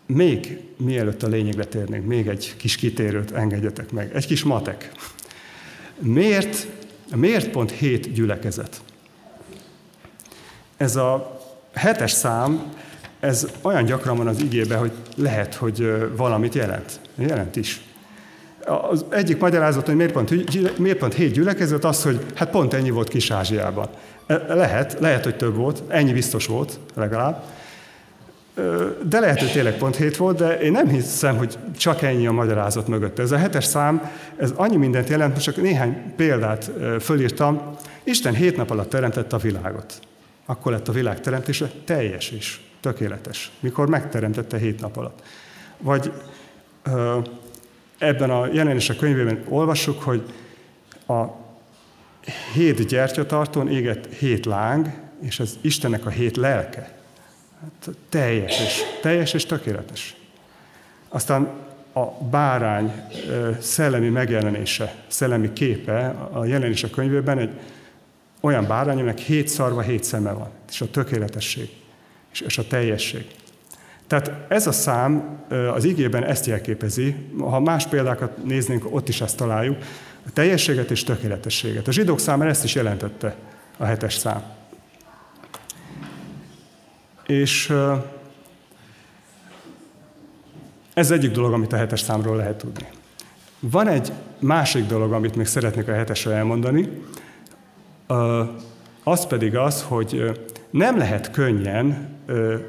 [0.06, 4.15] még mielőtt a lényegre térnénk, még egy kis kitérőt engedjetek meg.
[4.15, 4.91] Egy kis matek.
[6.00, 6.67] Miért,
[7.15, 8.82] miért pont hét gyülekezet?
[10.78, 11.41] Ez a
[11.74, 12.74] hetes szám,
[13.19, 17.00] ez olyan gyakran van az igében, hogy lehet, hogy valamit jelent.
[17.15, 17.85] Jelent is.
[18.65, 22.89] Az egyik magyarázat, hogy miért pont, miért pont hét gyülekezet, az, hogy hát pont ennyi
[22.89, 23.89] volt Kis-Ázsiában.
[24.28, 27.43] E, lehet, lehet, hogy több volt, ennyi biztos volt legalább.
[29.10, 32.32] De lehet, hogy tényleg pont hét volt, de én nem hiszem, hogy csak ennyi a
[32.32, 33.19] magyarázat mögött.
[33.19, 37.62] Ez a hetes szám, ez annyi mindent jelent, most csak néhány példát fölírtam.
[38.04, 39.99] Isten hét nap alatt teremtette a világot.
[40.45, 45.21] Akkor lett a világ teremtése teljes és tökéletes, mikor megteremtette hét nap alatt.
[45.78, 46.12] Vagy
[47.97, 50.23] ebben a jelenések könyvében olvassuk, hogy
[51.08, 51.23] a
[52.53, 56.93] hét gyertyatartón égett hét láng, és ez Istennek a hét lelke.
[57.62, 60.15] Hát teljes és, teljes és tökéletes.
[61.10, 61.49] Aztán
[61.93, 62.91] a bárány
[63.60, 67.49] szellemi megjelenése, szellemi képe a jelenések könyvében egy
[68.39, 71.69] olyan bárány, aminek hét szarva, hét szeme van, és a tökéletesség,
[72.45, 73.25] és a teljesség.
[74.08, 75.39] Tehát ez a szám
[75.74, 79.78] az igében ezt jelképezi, ha más példákat néznénk, ott is ezt találjuk.
[80.26, 81.88] A teljességet és tökéletességet.
[81.88, 83.36] A zsidók számára ezt is jelentette
[83.78, 84.44] a hetes szám.
[87.26, 87.74] És
[90.94, 92.88] ez egyik dolog, amit a hetes számról lehet tudni.
[93.60, 97.02] Van egy másik dolog, amit még szeretnék a hetesre elmondani,
[99.04, 100.39] az pedig az, hogy
[100.77, 102.07] nem lehet könnyen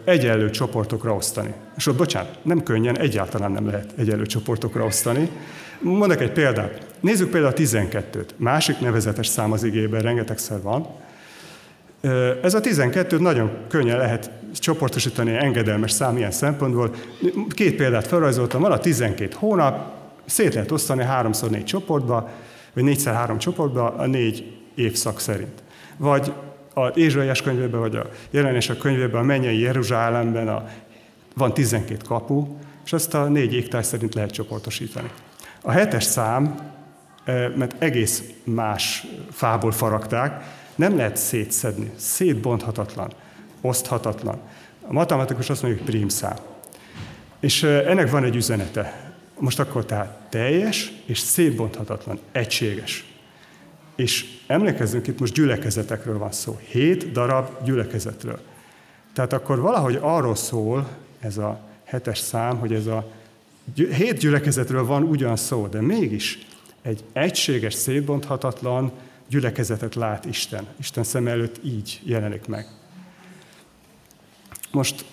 [0.04, 1.54] egyenlő csoportokra osztani.
[1.76, 5.30] És ott, bocsánat, nem könnyen, egyáltalán nem lehet egyenlő csoportokra osztani.
[5.80, 6.86] Mondok egy példát.
[7.00, 8.28] Nézzük például a 12-t.
[8.36, 10.86] Másik nevezetes szám az igében, rengetegszer van.
[12.42, 16.90] Ez a 12 nagyon könnyen lehet csoportosítani engedelmes szám ilyen szempontból.
[17.48, 19.92] Két példát felrajzoltam, van a 12 hónap,
[20.26, 22.30] szét lehet osztani 3x4 csoportba,
[22.74, 25.62] vagy 4x3 csoportba a négy évszak szerint.
[25.96, 26.32] Vagy
[26.78, 30.68] a Ézsaiás könyvében, vagy a jelenések könyvében, a mennyei Jeruzsálemben a,
[31.34, 35.10] van 12 kapu, és ezt a négy égtáj szerint lehet csoportosítani.
[35.62, 36.72] A hetes szám,
[37.54, 43.12] mert egész más fából faragták, nem lehet szétszedni, szétbonthatatlan,
[43.60, 44.38] oszthatatlan.
[44.86, 46.36] A matematikus azt mondja, hogy prímszám.
[47.40, 49.14] És ennek van egy üzenete.
[49.38, 53.15] Most akkor tehát teljes és szétbonthatatlan, egységes.
[53.96, 56.58] És emlékezzünk, itt most gyülekezetekről van szó.
[56.68, 58.40] Hét darab gyülekezetről.
[59.12, 60.88] Tehát akkor valahogy arról szól
[61.20, 63.12] ez a hetes szám, hogy ez a
[63.74, 66.46] hét gyülekezetről van ugyan szó, de mégis
[66.82, 68.92] egy egységes, szétbonthatatlan
[69.28, 70.66] gyülekezetet lát Isten.
[70.76, 72.66] Isten szem előtt így jelenik meg.
[74.70, 75.04] Most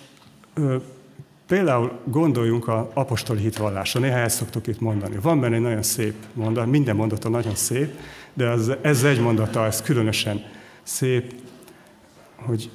[1.46, 5.16] például gondoljunk a apostoli hitvallásra, néha ezt szoktuk itt mondani.
[5.22, 7.98] Van benne egy nagyon szép mondat, minden mondata nagyon szép,
[8.34, 10.44] de az, ez egy mondata, ez különösen
[10.82, 11.34] szép,
[12.36, 12.70] hogy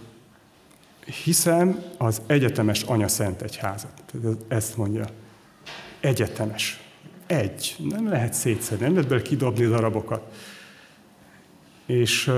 [1.23, 4.03] hiszem az egyetemes Anya Szent Egyházat.
[4.47, 5.05] Ezt mondja.
[5.99, 6.83] Egyetemes.
[7.27, 7.75] Egy.
[7.89, 10.33] Nem lehet szétszedni, nem lehet bele kidobni darabokat.
[11.85, 12.31] És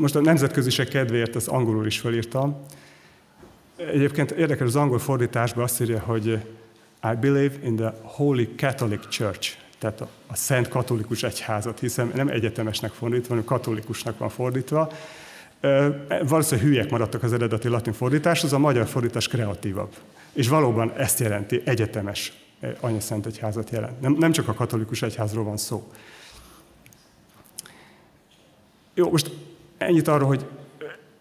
[0.00, 2.56] most a nemzetköziség kedvéért ezt angolul is felírtam.
[3.76, 6.26] Egyébként érdekes, az angol fordításban azt írja, hogy
[7.02, 12.28] I believe in the Holy Catholic Church tehát a, a Szent Katolikus Egyházat, hiszen nem
[12.28, 14.92] egyetemesnek fordítva, hanem katolikusnak van fordítva.
[16.28, 19.94] Valószínűleg hülyek maradtak az eredeti latin fordítás, az a magyar fordítás kreatívabb.
[20.32, 22.32] És valóban ezt jelenti, egyetemes
[22.80, 24.00] Anya Szent Egyházat jelent.
[24.00, 25.92] Nem, nem csak a katolikus egyházról van szó.
[28.94, 29.30] Jó, most
[29.78, 30.46] ennyit arról, hogy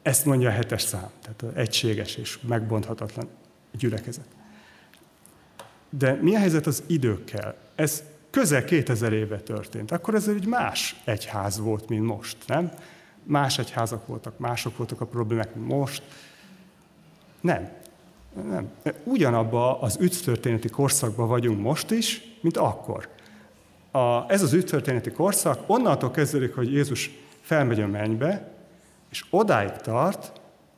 [0.02, 3.28] ezt mondja a hetes szám, tehát egységes és megbonthatatlan
[3.72, 4.28] gyülekezet.
[5.90, 7.56] De mi a helyzet az időkkel?
[7.76, 9.92] Ez közel 2000 éve történt.
[9.92, 12.72] Akkor ez egy más egyház volt, mint most, nem?
[13.24, 16.04] Más egyházak voltak, mások voltak a problémák, mint most.
[17.42, 17.70] Nem.
[18.50, 18.72] Nem.
[19.04, 23.10] Ugyanabba az ügytörténeti korszakban vagyunk most is, mint akkor.
[23.92, 27.10] A, ez az ügytörténeti korszak onnantól kezdődik, hogy Jézus
[27.42, 28.52] felmegy a mennybe,
[29.10, 30.32] és odáig tart,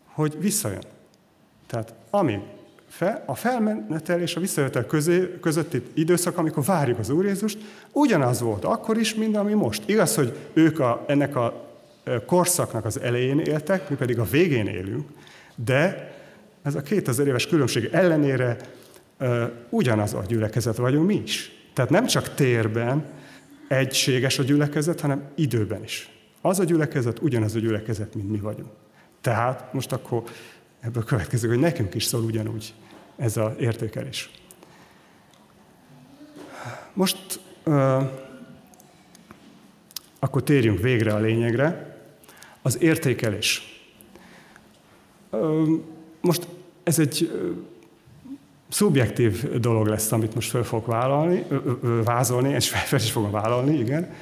[0.06, 0.84] hogy visszajön.
[1.68, 2.39] Tehát amíg
[2.95, 7.58] fel, a felmenetel és a visszajövetel közé, közötti időszak, amikor várjuk az Úr Jézust,
[7.91, 9.84] ugyanaz volt akkor is, mint ami most.
[9.86, 11.73] Igaz, hogy ők a, ennek a
[12.25, 15.10] korszaknak az elején éltek, mi pedig a végén élünk,
[15.55, 16.13] de
[16.63, 18.58] ez a 2000 éves különbség ellenére
[19.19, 21.51] uh, ugyanaz a gyülekezet vagyunk mi is.
[21.73, 23.05] Tehát nem csak térben
[23.67, 26.10] egységes a gyülekezet, hanem időben is.
[26.41, 28.71] Az a gyülekezet ugyanaz a gyülekezet, mint mi vagyunk.
[29.21, 30.23] Tehát most akkor
[30.79, 32.73] ebből következik, hogy nekünk is szól ugyanúgy
[33.17, 34.30] ez az értékelés.
[36.93, 38.04] Most uh,
[40.19, 41.97] akkor térjünk végre a lényegre.
[42.62, 43.80] Az értékelés.
[46.21, 46.47] Most
[46.84, 47.32] ez egy
[48.69, 51.45] szubjektív dolog lesz, amit most fel fogok vállalni,
[52.04, 54.13] vázolni, és fel is fogom vállalni, igen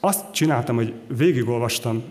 [0.00, 2.02] azt csináltam, hogy végigolvastam,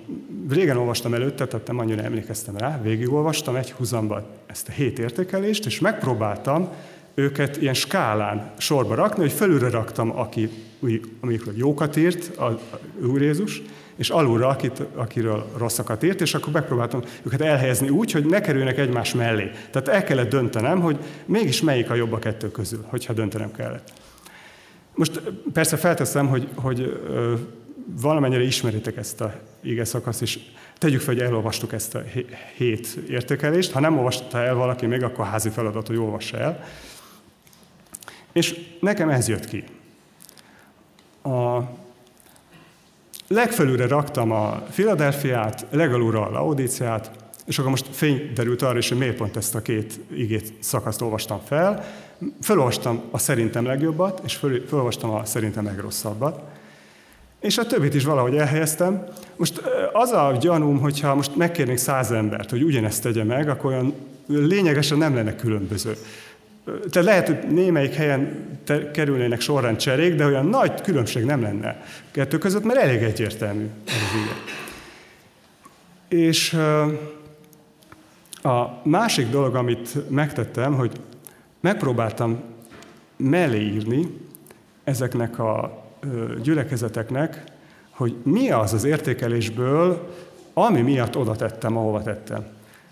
[0.49, 5.65] régen olvastam előtte, tehát nem annyira emlékeztem rá, végigolvastam egy húzamban ezt a hét értékelést,
[5.65, 6.69] és megpróbáltam
[7.15, 10.49] őket ilyen skálán sorba rakni, hogy felülre raktam, aki,
[11.19, 12.59] amikről jókat írt, a,
[13.01, 13.61] Úr Jézus,
[13.95, 18.77] és alulra, akit, akiről rosszakat írt, és akkor megpróbáltam őket elhelyezni úgy, hogy ne kerüljenek
[18.77, 19.51] egymás mellé.
[19.71, 23.91] Tehát el kellett döntenem, hogy mégis melyik a jobb a kettő közül, hogyha döntenem kellett.
[24.95, 25.21] Most
[25.53, 27.01] persze felteszem, hogy, hogy
[27.95, 30.39] valamennyire ismeritek ezt a ige szakaszt, és
[30.77, 32.03] tegyük fel, hogy elolvastuk ezt a
[32.55, 33.71] hét értékelést.
[33.71, 36.63] Ha nem olvasta el valaki még, akkor házi feladat, hogy olvassa el.
[38.31, 39.63] És nekem ez jött ki.
[41.23, 41.61] A
[43.27, 47.11] legfelülre raktam a Filadelfiát, legalulra a Laodíciát,
[47.45, 51.01] és akkor most fény derült arra is, hogy miért pont ezt a két igét szakaszt
[51.01, 51.85] olvastam fel.
[52.41, 54.35] Felolvastam a szerintem legjobbat, és
[54.67, 56.56] felolvastam a szerintem legrosszabbat.
[57.47, 59.03] És a többit is valahogy elhelyeztem.
[59.35, 59.61] Most
[59.93, 63.93] az a gyanúm, hogyha most megkérnék száz embert, hogy ugyanezt tegye meg, akkor olyan
[64.27, 65.95] lényegesen nem lenne különböző.
[66.65, 68.47] Tehát lehet, hogy némelyik helyen
[68.93, 73.93] kerülnének sorrend cserék, de olyan nagy különbség nem lenne kettő között, mert elég egyértelmű az
[76.07, 76.53] És
[78.43, 80.91] a másik dolog, amit megtettem, hogy
[81.59, 82.39] megpróbáltam
[83.17, 83.81] mellé
[84.83, 85.85] ezeknek a
[86.41, 87.43] gyülekezeteknek,
[87.89, 90.13] hogy mi az az értékelésből,
[90.53, 92.45] ami miatt oda tettem, ahova tettem.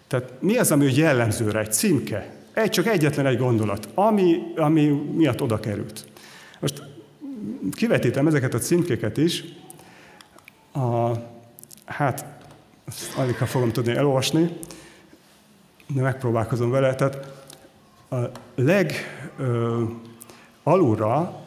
[0.07, 4.85] Tehát mi az, ami jellemző rá, egy címke, egy, csak egyetlen egy gondolat, ami, ami
[5.15, 6.05] miatt oda került.
[6.59, 6.83] Most
[7.71, 9.43] kivetítem ezeket a címkéket is.
[10.73, 11.11] A,
[11.85, 12.25] hát,
[13.17, 14.57] alig ha fogom tudni elolvasni,
[15.87, 16.95] de megpróbálkozom vele.
[16.95, 17.33] Tehát
[18.09, 18.15] a
[18.55, 18.93] leg
[19.37, 19.83] ö,
[20.63, 21.44] alulra,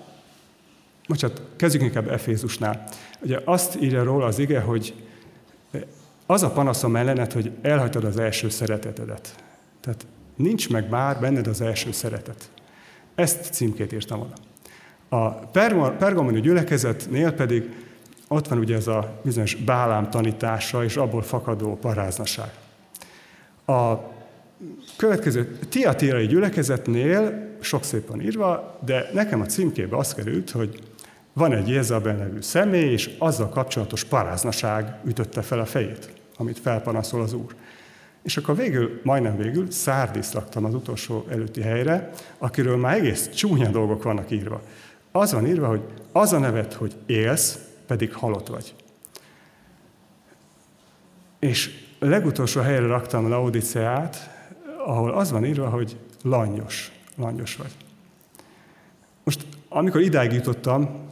[1.09, 2.89] bocsánat, kezdjük inkább Efézusnál.
[3.21, 4.95] Ugye azt írja róla az ige, hogy
[6.27, 9.35] az a panaszom ellenet, hogy elhagytad az első szeretetedet.
[9.81, 12.51] Tehát nincs meg már benned az első szeretet.
[13.15, 14.35] Ezt címkét írtam oda.
[15.09, 15.31] A
[15.99, 17.71] pergamoni gyülekezetnél pedig
[18.29, 22.51] ott van ugye ez a bizonyos bálám tanítása és abból fakadó paráznaság.
[23.67, 23.95] A
[24.97, 30.79] következő tiatírai gyülekezetnél sok szép van írva, de nekem a címkébe az került, hogy
[31.39, 37.23] van egy Jézabel nevű személy, és azzal kapcsolatos paráznaság ütötte fel a fejét, amit felpanaszol
[37.23, 37.55] az Úr.
[38.23, 43.69] És akkor végül, majdnem végül, Szárdiszt raktam az utolsó előtti helyre, akiről már egész csúnya
[43.69, 44.61] dolgok vannak írva.
[45.13, 48.75] Az van írva, hogy az a nevet, hogy élsz, pedig halott vagy.
[51.39, 54.31] És legutolsó helyre raktam Laodiceát,
[54.87, 57.77] ahol az van írva, hogy langyos, langyos vagy.
[59.25, 61.08] Most, amikor idáig jutottam,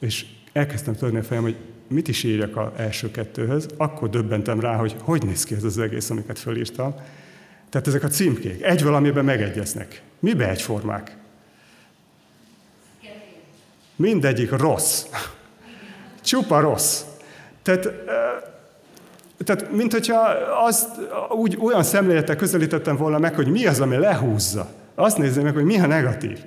[0.00, 1.56] és elkezdtem törni a fejem, hogy
[1.88, 5.78] mit is írjak az első kettőhöz, akkor döbbentem rá, hogy hogy néz ki ez az
[5.78, 6.94] egész, amiket fölírtam.
[7.68, 10.02] Tehát ezek a címkék egy valamiben megegyeznek.
[10.18, 11.16] Mibe egyformák?
[13.96, 15.04] Mindegyik rossz.
[16.22, 17.02] Csupa rossz.
[17.62, 17.88] Tehát,
[19.44, 20.20] tehát mint hogyha
[20.66, 20.88] azt
[21.30, 24.70] úgy, olyan szemlélettel közelítettem volna meg, hogy mi az, ami lehúzza.
[24.94, 26.38] Azt nézzem meg, hogy mi a negatív.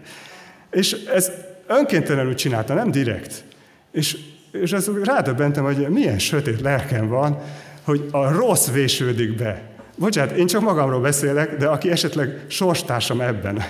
[0.72, 1.32] És ez
[1.68, 3.44] önkéntelenül csinálta, nem direkt.
[3.92, 4.18] És
[4.62, 7.38] és ez rádöbbentem, hogy milyen sötét lelkem van,
[7.84, 9.62] hogy a rossz vésődik be.
[9.98, 13.64] Bocsánat, én csak magamról beszélek, de aki esetleg sorstársam ebben,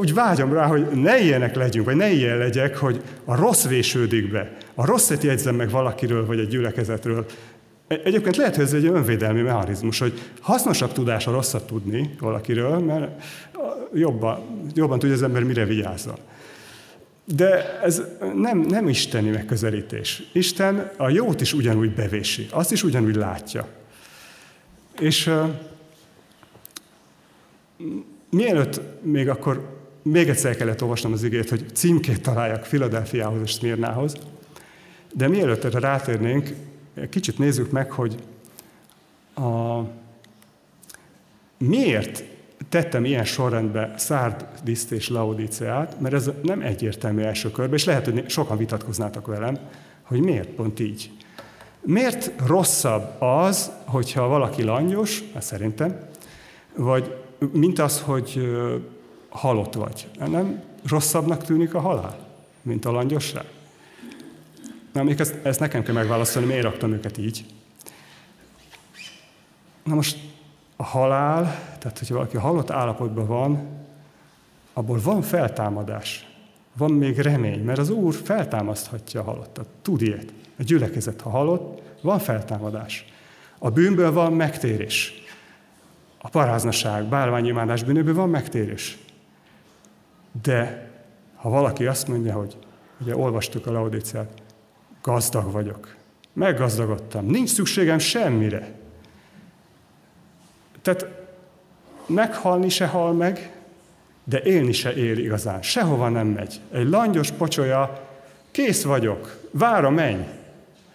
[0.00, 4.30] úgy vágyom rá, hogy ne ilyenek legyünk, vagy ne ilyen legyek, hogy a rossz vésődik
[4.30, 4.52] be.
[4.74, 7.26] A rosszat jegyzem meg valakiről, vagy egy gyülekezetről.
[7.88, 12.78] E, egyébként lehet, hogy ez egy önvédelmi mechanizmus, hogy hasznosabb tudás a rosszat tudni valakiről,
[12.78, 13.22] mert
[13.94, 14.38] jobban,
[14.74, 16.18] jobban tudja az ember, mire vigyázzon.
[17.34, 18.02] De ez
[18.34, 20.22] nem, nem isteni megközelítés.
[20.32, 23.68] Isten a jót is ugyanúgy bevési, azt is ugyanúgy látja.
[25.00, 25.48] És uh,
[28.30, 34.16] mielőtt még akkor még egyszer kellett olvasnom az igét, hogy címkét találjak Filadelfiához és Smirnához,
[35.12, 36.54] de mielőtt erre rátérnénk,
[37.10, 38.14] kicsit nézzük meg, hogy
[39.34, 39.80] a,
[41.58, 42.24] miért
[42.68, 48.30] tettem ilyen sorrendbe Szárdiszt és Laodiceát, mert ez nem egyértelmű első körben, és lehet, hogy
[48.30, 49.58] sokan vitatkoznátok velem,
[50.02, 51.10] hogy miért pont így.
[51.80, 56.00] Miért rosszabb az, hogyha valaki langyos, hát szerintem,
[56.76, 57.16] vagy
[57.52, 58.56] mint az, hogy
[59.28, 60.06] halott vagy.
[60.26, 62.26] Nem rosszabbnak tűnik a halál,
[62.62, 63.44] mint a langyosság?
[64.92, 67.44] Na, még ezt, ezt nekem kell megválaszolni, miért raktam őket így.
[69.84, 70.18] Na most
[70.80, 71.42] a halál,
[71.78, 73.66] tehát hogyha valaki halott állapotban van,
[74.72, 76.26] abból van feltámadás.
[76.76, 79.66] Van még remény, mert az Úr feltámaszthatja a halottat.
[79.82, 80.32] Tud ilyet.
[80.58, 83.04] A gyülekezet, ha halott, van feltámadás.
[83.58, 85.12] A bűnből van megtérés.
[86.18, 88.98] A paráznaság, bálványimádás bűnőből van megtérés.
[90.42, 90.90] De
[91.34, 92.56] ha valaki azt mondja, hogy
[93.00, 94.42] ugye olvastuk a Laodicát,
[95.02, 95.96] gazdag vagyok,
[96.32, 98.77] meggazdagodtam, nincs szükségem semmire,
[100.82, 101.06] tehát
[102.06, 103.52] meghalni se hal meg,
[104.24, 105.62] de élni se él igazán.
[105.62, 106.60] Sehova nem megy.
[106.72, 108.06] Egy langyos pocsolya,
[108.50, 110.20] kész vagyok, vár a menny,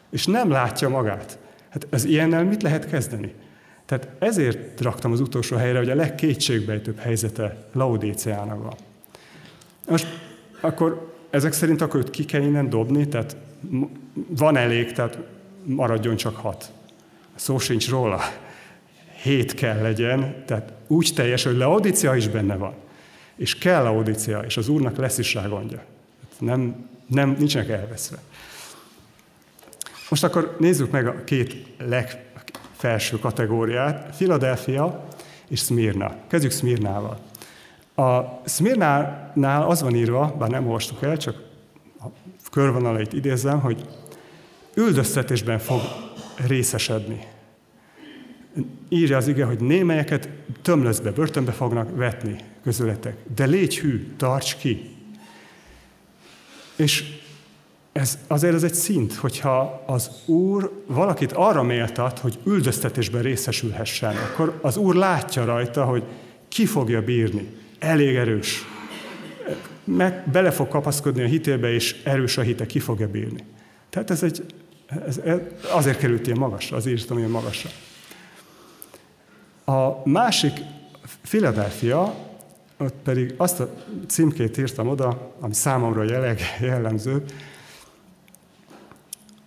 [0.10, 1.38] és nem látja magát.
[1.70, 3.34] Hát ez ilyennel mit lehet kezdeni?
[3.86, 8.76] Tehát ezért raktam az utolsó helyre, hogy a legkétségbejtőbb helyzete Laudéciának van.
[9.88, 10.08] Most
[10.62, 13.36] akkor ezek szerint akkor őt ki kell innen dobni, tehát
[14.14, 15.18] van elég, tehát
[15.64, 16.72] maradjon csak hat.
[17.36, 18.22] Szó sincs róla
[19.24, 22.74] hét kell legyen, tehát úgy teljes, hogy Laodicea is benne van.
[23.36, 25.84] És kell Laodicea, és az Úrnak lesz is rá gondja.
[26.40, 28.18] Nem, nem, nincsenek elveszve.
[30.10, 35.08] Most akkor nézzük meg a két legfelső kategóriát, Philadelphia
[35.48, 36.16] és Smyrna.
[36.28, 37.20] Kezdjük Smyrnával.
[37.96, 41.42] A Smyrnánál az van írva, bár nem olvastuk el, csak
[42.00, 42.06] a
[42.52, 43.88] körvonalait idézem, hogy
[44.76, 45.82] üldöztetésben fog
[46.48, 47.33] részesedni.
[48.90, 50.30] Írja az ige, hogy némelyeket
[50.62, 53.16] tömlözbe, börtönbe fognak vetni közületek.
[53.36, 54.90] De légy hű, tarts ki.
[56.76, 57.04] És
[57.92, 64.60] ez, azért ez egy szint, hogyha az Úr valakit arra méltat, hogy üldöztetésben részesülhessen, akkor
[64.62, 66.04] az Úr látja rajta, hogy
[66.48, 67.48] ki fogja bírni.
[67.80, 68.66] Elég erős.
[69.84, 73.44] Meg bele fog kapaszkodni a hitébe, és erős a hite, ki fogja bírni.
[73.90, 74.46] Tehát ez egy,
[75.08, 75.40] ez, ez
[75.72, 77.70] azért került ilyen magasra, azért írtam ilyen magasra.
[79.66, 80.54] A másik,
[81.22, 82.16] Philadelphia,
[82.78, 83.74] ott pedig azt a
[84.08, 87.24] címkét írtam oda, ami számomra jeleg, jellemző,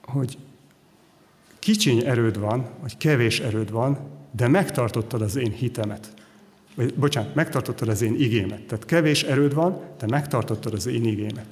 [0.03, 0.39] hogy
[1.59, 3.99] kicsiny erőd van, vagy kevés erőd van,
[4.31, 6.15] de megtartottad az én hitemet.
[6.75, 8.63] Vagy, bocsánat, megtartottad az én igémet.
[8.63, 11.47] Tehát kevés erőd van, de megtartottad az én igémet.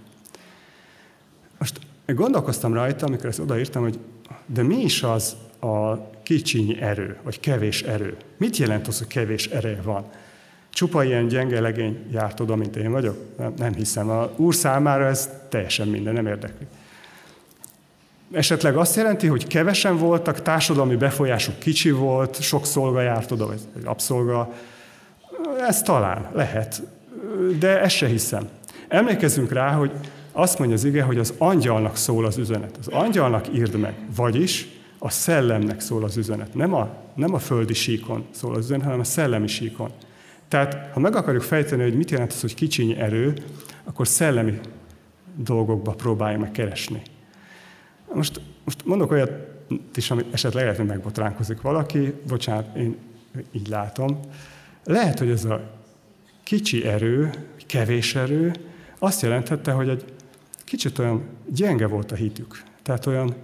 [1.59, 3.99] Most gondolkoztam rajta, amikor ezt odaírtam, hogy
[4.47, 8.17] de mi is az a kicsiny erő, vagy kevés erő?
[8.37, 10.05] Mit jelent az, hogy kevés ereje van?
[10.71, 13.17] Csupa ilyen gyenge legény járt oda, mint én vagyok?
[13.39, 14.11] Nem, nem hiszem.
[14.11, 16.67] A úr számára ez teljesen minden, nem érdekli.
[18.33, 23.61] Esetleg azt jelenti, hogy kevesen voltak, társadalmi befolyásuk kicsi volt, sok szolga járt oda, vagy
[23.85, 24.53] abszolga.
[25.69, 26.83] Ez talán lehet,
[27.59, 28.49] de ezt se hiszem.
[28.89, 29.91] Emlékezzünk rá, hogy
[30.33, 32.77] azt mondja az ige, hogy az angyalnak szól az üzenet.
[32.81, 34.69] Az angyalnak írd meg, vagyis
[35.05, 36.55] a szellemnek szól az üzenet.
[36.55, 39.91] Nem a, nem a földi síkon szól az üzenet, hanem a szellemi síkon.
[40.49, 43.35] Tehát, ha meg akarjuk fejteni, hogy mit jelent az, hogy kicsiny erő,
[43.85, 44.59] akkor szellemi
[45.37, 47.03] dolgokba próbálj meg keresni.
[48.15, 49.31] Most, most mondok olyat
[49.95, 52.97] is, amit esetleg lehet, hogy megbotránkozik valaki, bocsánat, én
[53.53, 54.21] így látom.
[54.85, 55.71] Lehet, hogy ez a
[56.43, 57.31] kicsi erő,
[57.67, 58.53] kevés erő,
[58.99, 60.05] azt jelentette, hogy egy
[60.65, 62.63] kicsit olyan gyenge volt a hitük.
[62.83, 63.35] Tehát olyan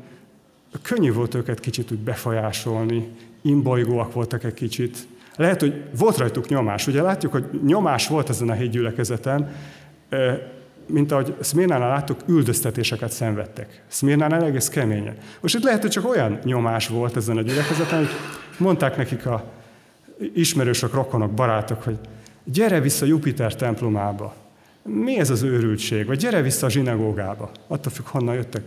[0.83, 3.09] könnyű volt őket kicsit úgy befolyásolni,
[3.43, 4.99] imbolygóak voltak egy kicsit.
[5.37, 6.87] Lehet, hogy volt rajtuk nyomás.
[6.87, 9.53] Ugye látjuk, hogy nyomás volt ezen a gyülekezeten,
[10.87, 13.83] mint ahogy Szmirnánál láttuk, üldöztetéseket szenvedtek.
[13.89, 15.17] Szmirnánál egész keményen.
[15.41, 18.09] Most itt lehet, hogy csak olyan nyomás volt ezen a gyülekezeten, hogy
[18.59, 19.45] mondták nekik a
[20.35, 21.99] ismerősök, rokonok, barátok, hogy
[22.45, 24.35] gyere vissza Jupiter templomába.
[24.83, 26.07] Mi ez az őrültség?
[26.07, 27.51] Vagy gyere vissza a zsinagógába.
[27.67, 28.63] Attól függ, honnan jöttek.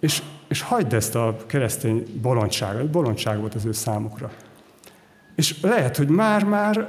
[0.00, 2.90] És, és hagyd ezt a keresztény bolondságot.
[2.90, 4.30] Bolondság volt az ő számukra.
[5.34, 6.88] És lehet, hogy már-már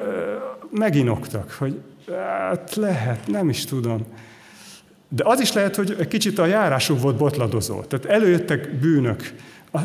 [0.72, 1.82] meginoktak, hogy
[2.16, 4.05] hát lehet, nem is tudom.
[5.10, 7.82] De az is lehet, hogy egy kicsit a járásuk volt botladozó.
[7.82, 9.34] Tehát előjöttek bűnök,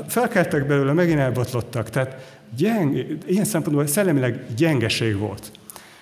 [0.07, 1.91] felkeltek belőle, megint elbotlottak.
[1.91, 5.51] Tehát gyeng, ilyen szempontból szellemileg gyengeség volt.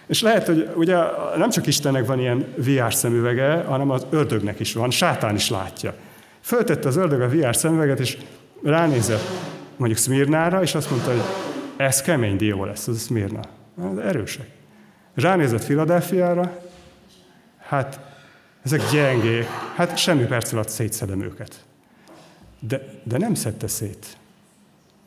[0.06, 0.96] És lehet, hogy ugye
[1.36, 5.94] nem csak Istennek van ilyen VR szemüvege, hanem az ördögnek is van, sátán is látja.
[6.40, 8.18] Föltette az ördög a VR szemüveget, és
[8.62, 9.28] ránézett
[9.76, 11.22] mondjuk Szmirnára, és azt mondta, hogy
[11.76, 13.40] ez kemény dió lesz, az Szmirna.
[13.92, 14.48] Ez erősek.
[15.14, 16.60] Ránézett Filadelfiára,
[17.58, 18.00] hát
[18.62, 21.64] ezek gyengék, hát semmi perc alatt szétszedem őket.
[22.58, 24.16] De, de nem szedte szét.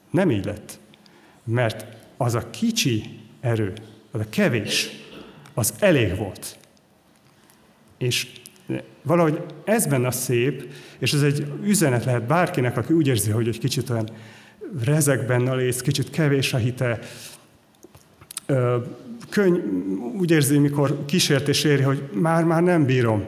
[0.09, 0.79] Nem így lett.
[1.43, 1.85] Mert
[2.17, 3.73] az a kicsi erő,
[4.11, 4.89] az a kevés,
[5.53, 6.57] az elég volt.
[7.97, 8.27] És
[9.03, 13.47] valahogy ez benne a szép, és ez egy üzenet lehet bárkinek, aki úgy érzi, hogy
[13.47, 14.09] egy kicsit olyan
[14.83, 16.99] rezeg benne a lész, kicsit kevés a hite,
[19.29, 19.57] könny,
[20.17, 23.23] úgy érzi, mikor kísértés éri, hogy már-már nem bírom.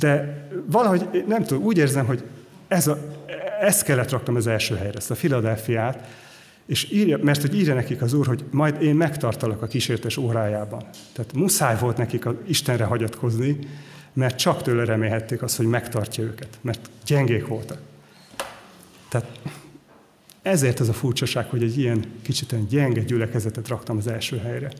[0.00, 2.22] De valahogy, nem tudom, úgy érzem, hogy
[2.68, 2.98] ez a,
[3.60, 6.08] ezt kellett raktam az első helyre, ezt a Filadelfiát,
[6.66, 10.82] és írja, mert hogy írja nekik az Úr, hogy majd én megtartalak a kísértés órájában.
[11.12, 13.58] Tehát muszáj volt nekik a Istenre hagyatkozni,
[14.18, 17.80] mert csak tőle remélhették azt, hogy megtartja őket, mert gyengék voltak.
[19.08, 19.38] Tehát
[20.42, 24.70] ezért ez a furcsaság, hogy egy ilyen kicsit olyan gyenge gyülekezetet raktam az első helyre.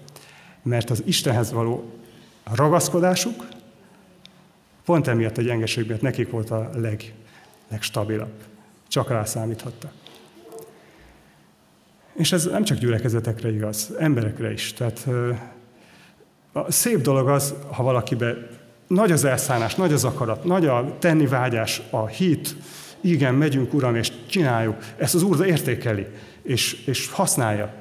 [0.63, 1.93] Mert az Istenhez való
[2.55, 3.47] ragaszkodásuk
[4.85, 7.15] pont emiatt a gyengeség miatt nekik volt a leg,
[7.69, 8.43] legstabilabb.
[8.89, 9.93] Csak rá számíthattak.
[12.13, 14.73] És ez nem csak gyülekezetekre igaz, emberekre is.
[14.73, 15.07] Tehát
[16.53, 18.58] a szép dolog az, ha valakibe
[18.89, 22.57] nagy az elszállás, nagy az akarat, nagy a tenni vágyás, a hit,
[23.01, 24.77] igen, megyünk, Uram, és csináljuk.
[24.97, 26.07] Ezt az Úr értékeli,
[26.43, 27.75] és, és használja.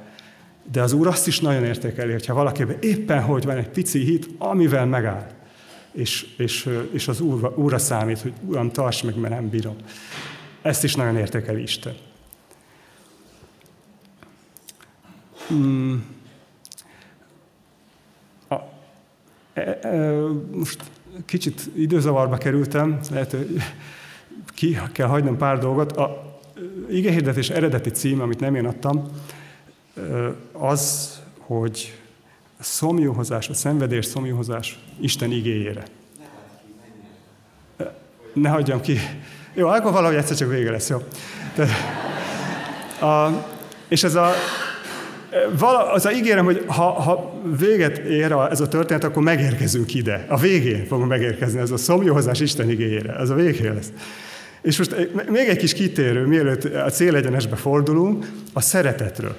[0.71, 4.29] De az Úr azt is nagyon értékeli, hogyha valakiben éppen hogy van egy pici hit,
[4.37, 5.27] amivel megáll.
[5.91, 9.75] És, és, és az úr, Úrra számít, hogy Uram, tarts meg, mert nem bírom.
[10.61, 11.95] ezt is nagyon értékeli Isten.
[15.47, 16.05] Hmm.
[18.49, 18.55] A,
[19.53, 20.13] e, e,
[20.51, 20.83] most
[21.25, 23.61] kicsit időzavarba kerültem, lehet, hogy
[24.53, 25.91] ki kell hagynom pár dolgot.
[25.91, 26.37] A
[26.89, 29.07] igehirdetés eredeti cím, amit nem én adtam,
[30.51, 31.93] az, hogy
[32.59, 35.83] a szomjóhozás, a szenvedés szomjóhozás Isten igéjére.
[38.33, 38.97] Ne hagyjam ki.
[39.53, 41.03] Jó, akkor valahogy egyszer csak vége lesz, jó?
[41.55, 41.67] De,
[43.07, 43.45] a,
[43.87, 44.31] és ez a,
[45.59, 49.93] vala, az a ígérem, hogy ha, ha véget ér a, ez a történet, akkor megérkezünk
[49.93, 50.25] ide.
[50.27, 53.15] A végén fogunk megérkezni, ez a szomjóhozás Isten igényére.
[53.15, 53.91] Ez a végén lesz.
[54.61, 59.35] És most még egy kis kitérő, mielőtt a célegyenesbe fordulunk, a szeretetről.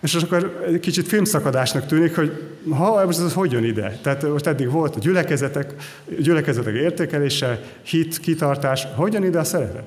[0.00, 3.98] És akkor egy kicsit filmszakadásnak tűnik, hogy ha most ez hogy jön ide?
[4.02, 5.74] Tehát most eddig volt a gyülekezetek,
[6.18, 9.84] gyülekezetek értékelése, hit, kitartás, hogy jön ide a szeretet?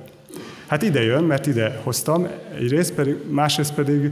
[0.67, 2.27] Hát ide jön, mert ide hoztam,
[2.57, 4.11] egyrészt pedig, másrészt pedig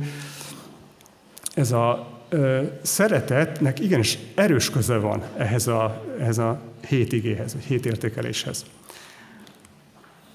[1.55, 7.63] ez a ö, szeretetnek igenis erős köze van ehhez a, ehhez a hét igéhez, vagy
[7.63, 8.65] hét értékeléshez.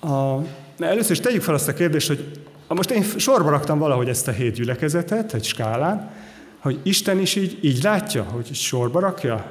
[0.01, 0.37] A,
[0.79, 4.33] először is tegyük fel azt a kérdést, hogy most én sorba raktam valahogy ezt a
[4.33, 6.11] hét gyülekezetet, egy skálán,
[6.59, 9.47] hogy Isten is így, így látja, hogy sorba rakja.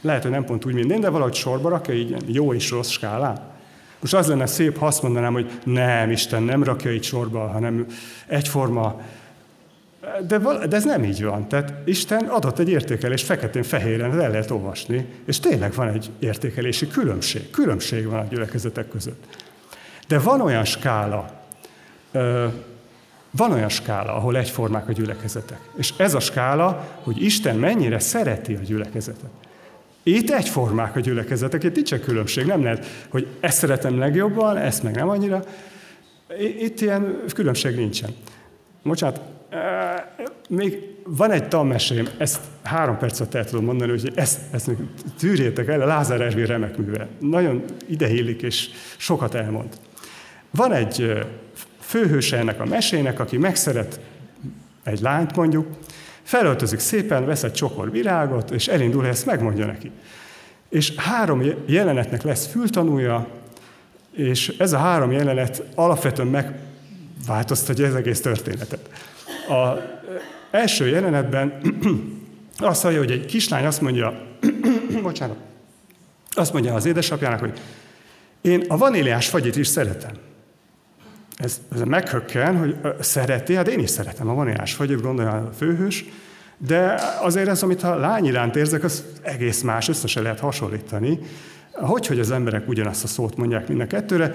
[0.00, 3.54] Lehet, hogy nem pont úgy minden, de valahogy sorba rakja, így jó és rossz skálán.
[4.00, 7.86] Most az lenne szép, ha azt mondanám, hogy nem, Isten nem rakja így sorba, hanem
[8.26, 9.00] egyforma.
[10.26, 11.48] De, val- de ez nem így van.
[11.48, 17.50] Tehát Isten adott egy értékelés feketén-fehéren, el lehet olvasni, és tényleg van egy értékelési különbség.
[17.50, 19.24] Különbség van a gyülekezetek között.
[20.08, 21.44] De van olyan skála,
[23.30, 25.58] van olyan skála, ahol egyformák a gyülekezetek.
[25.76, 29.30] És ez a skála, hogy Isten mennyire szereti a gyülekezetet.
[30.02, 32.46] Itt egyformák a gyülekezetek, itt nincs különbség.
[32.46, 35.44] Nem lehet, hogy ezt szeretem legjobban, ezt meg nem annyira.
[36.58, 38.10] Itt ilyen különbség nincsen.
[38.82, 39.20] Bocsánat,
[40.48, 44.76] még van egy tanmesém, ezt három percet el tudom mondani, hogy ezt, ezt még
[45.18, 47.06] tűrjétek el, a Lázár Erzsé remek műve.
[47.18, 49.68] Nagyon ideillik, és sokat elmond.
[50.50, 51.26] Van egy
[51.80, 54.00] főhőse ennek a mesének, aki megszeret
[54.84, 55.66] egy lányt mondjuk,
[56.22, 59.90] felöltözik szépen, vesz egy csokor virágot, és elindul, hogy ezt megmondja neki.
[60.68, 63.28] És három jelenetnek lesz fültanúja,
[64.12, 68.88] és ez a három jelenet alapvetően megváltoztatja az egész történetet.
[69.48, 69.78] A
[70.50, 71.60] első jelenetben
[72.58, 74.26] azt hallja, hogy egy kislány azt mondja,
[75.02, 75.36] bocsánat,
[76.30, 77.60] azt mondja az édesapjának, hogy
[78.40, 80.12] én a vaníliás fagyit is szeretem
[81.36, 86.04] ez, ez meghökken, hogy szereti, hát én is szeretem, a vaníliás vagyok, gondolja a főhős,
[86.58, 91.18] de azért ez, amit a lány iránt érzek, az egész más, össze se lehet hasonlítani.
[91.72, 94.34] Hogy, hogy az emberek ugyanazt a szót mondják mind a kettőre,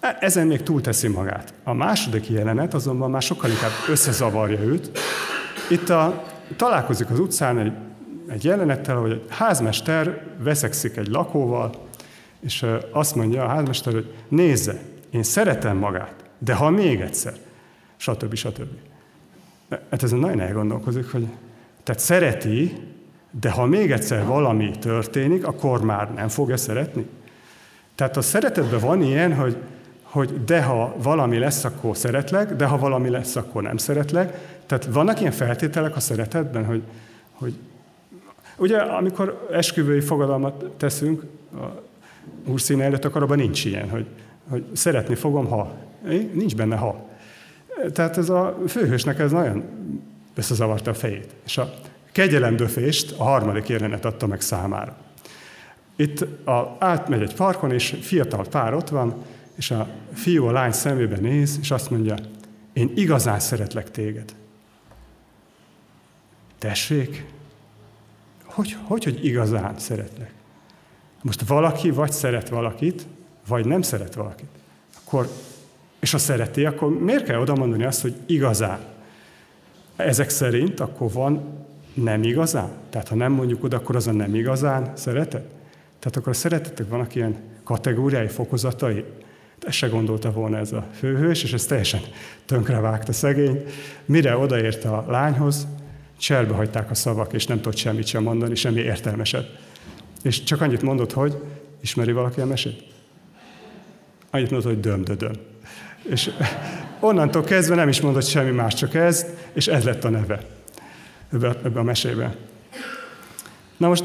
[0.00, 1.54] ezen még túlteszi magát.
[1.64, 4.98] A második jelenet azonban már sokkal inkább összezavarja őt.
[5.70, 6.24] Itt a,
[6.56, 7.72] találkozik az utcán egy,
[8.28, 11.74] egy jelenettel, hogy egy házmester veszekszik egy lakóval,
[12.40, 14.80] és azt mondja a házmester, hogy nézze,
[15.10, 17.34] én szeretem magát, de ha még egyszer,
[17.96, 18.34] stb.
[18.34, 18.68] stb.
[19.90, 21.26] Hát ezen nagyon elgondolkozik, hogy
[21.82, 22.76] tehát szereti,
[23.40, 27.06] de ha még egyszer valami történik, akkor már nem fogja szeretni.
[27.94, 29.56] Tehát a szeretetben van ilyen, hogy,
[30.10, 34.38] hogy de ha valami lesz, akkor szeretlek, de ha valami lesz, akkor nem szeretlek.
[34.66, 36.82] Tehát vannak ilyen feltételek a szeretetben, hogy,
[37.32, 37.54] hogy
[38.56, 41.22] ugye amikor esküvői fogadalmat teszünk,
[41.54, 41.64] a
[42.46, 44.06] úrszíne előtt, akkor abban nincs ilyen, hogy,
[44.48, 45.74] hogy szeretni fogom, ha
[46.32, 47.08] Nincs benne ha.
[47.92, 49.64] Tehát ez a főhősnek ez nagyon
[50.34, 51.34] összezavarta a fejét.
[51.44, 51.72] És a
[52.12, 54.96] kegyelemdöfést a harmadik jelenet adta meg számára.
[55.96, 59.14] Itt a, átmegy egy parkon, és fiatal pár ott van,
[59.60, 62.16] és a fiú a lány szemébe néz, és azt mondja,
[62.72, 64.34] én igazán szeretlek téged.
[66.58, 67.24] Tessék?
[68.44, 70.32] Hogy, hogy, hogy igazán szeretlek?
[71.22, 73.06] Most valaki vagy szeret valakit,
[73.48, 74.48] vagy nem szeret valakit.
[74.96, 75.28] Akkor
[75.98, 78.78] és ha szereti, akkor miért kell oda mondani azt, hogy igazán?
[79.96, 81.42] Ezek szerint akkor van
[81.94, 82.70] nem igazán?
[82.90, 85.44] Tehát ha nem mondjuk oda, akkor az a nem igazán szeretet?
[85.98, 89.04] Tehát akkor a szeretetek vannak ilyen kategóriái, fokozatai?
[89.66, 92.00] Ezt se gondolta volna ez a főhős, és ez teljesen
[92.44, 93.64] tönkrevágta szegény.
[94.04, 95.66] Mire odaért a lányhoz,
[96.18, 99.58] cserbe hagyták a szavak, és nem tudott semmit sem mondani, semmi értelmeset.
[100.22, 101.34] És csak annyit mondott, hogy
[101.80, 102.82] ismeri valaki a mesét?
[104.30, 105.32] Annyit mondott, hogy döm, döm.
[106.02, 106.30] És
[107.00, 110.40] onnantól kezdve nem is mondott semmi más, csak ez, és ez lett a neve
[111.32, 112.36] ebbe, ebbe a mesébe.
[113.76, 114.04] Na most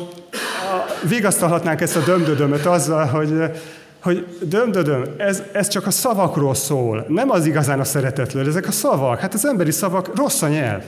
[1.08, 3.34] vigasztalhatnánk ezt a dömdödömöt azzal, hogy,
[4.06, 8.72] hogy döm, ez, ez csak a szavakról szól, nem az igazán a szeretetről, ezek a
[8.72, 10.84] szavak, hát az emberi szavak rossz a nyelv.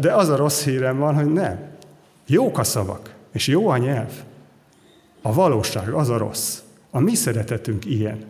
[0.00, 1.58] De az a rossz hírem van, hogy nem.
[2.26, 4.10] Jók a szavak, és jó a nyelv.
[5.22, 6.58] A valóság az a rossz.
[6.90, 8.24] A mi szeretetünk ilyen.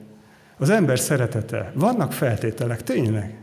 [0.59, 1.73] Az ember szeretete.
[1.75, 3.35] Vannak feltételek, tényleg.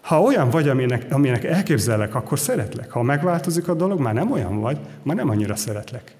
[0.00, 2.90] Ha olyan vagy, aminek, aminek elképzelek, akkor szeretlek.
[2.90, 6.14] Ha megváltozik a dolog, már nem olyan vagy, már nem annyira szeretlek.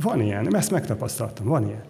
[0.00, 1.82] Van ilyen, ezt megtapasztaltam, van ilyen.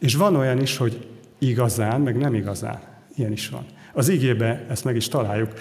[0.00, 1.06] És van olyan is, hogy
[1.38, 2.80] igazán, meg nem igazán.
[3.14, 3.66] Ilyen is van.
[3.92, 5.52] Az igébe ezt meg is találjuk.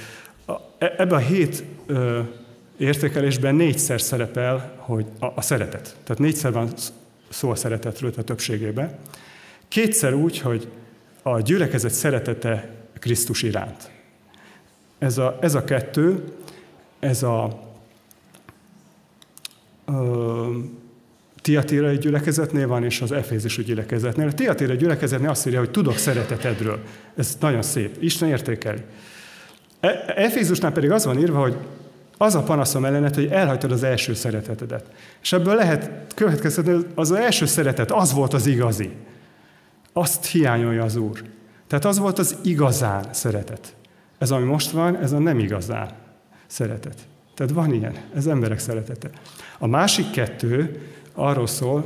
[0.78, 2.22] E, ebben a hét ö,
[2.78, 5.96] értékelésben négyszer szerepel hogy a, a szeretet.
[6.04, 6.70] Tehát négyszer van
[7.30, 8.98] szó a szeretetről a többségében.
[9.68, 10.68] Kétszer úgy, hogy
[11.22, 12.70] a gyülekezet szeretete
[13.00, 13.92] Krisztus iránt.
[14.98, 16.24] Ez a, ez a kettő,
[17.00, 17.60] ez a
[19.86, 20.58] ö,
[21.42, 24.28] Tiatírai gyülekezetnél van, és az Efézusi gyülekezetnél.
[24.28, 26.80] A Tiatírai gyülekezetnél azt írja, hogy tudok szeretetedről.
[27.16, 27.96] Ez nagyon szép.
[28.00, 28.82] Isten értékeli.
[29.80, 31.58] E, Efézusnál pedig az van írva, hogy
[32.18, 34.86] az a panaszom ellenet, hogy elhagytad az első szeretetedet.
[35.22, 38.90] És ebből lehet következtetni, hogy az első szeretet, az volt az igazi.
[39.94, 41.24] Azt hiányolja az Úr.
[41.68, 43.76] Tehát az volt az igazán szeretet.
[44.18, 45.90] Ez, ami most van, ez a nem igazán
[46.48, 46.98] szeretet.
[47.36, 49.10] Tehát van ilyen, ez emberek szeretete.
[49.60, 50.82] A másik kettő
[51.20, 51.84] arról szól,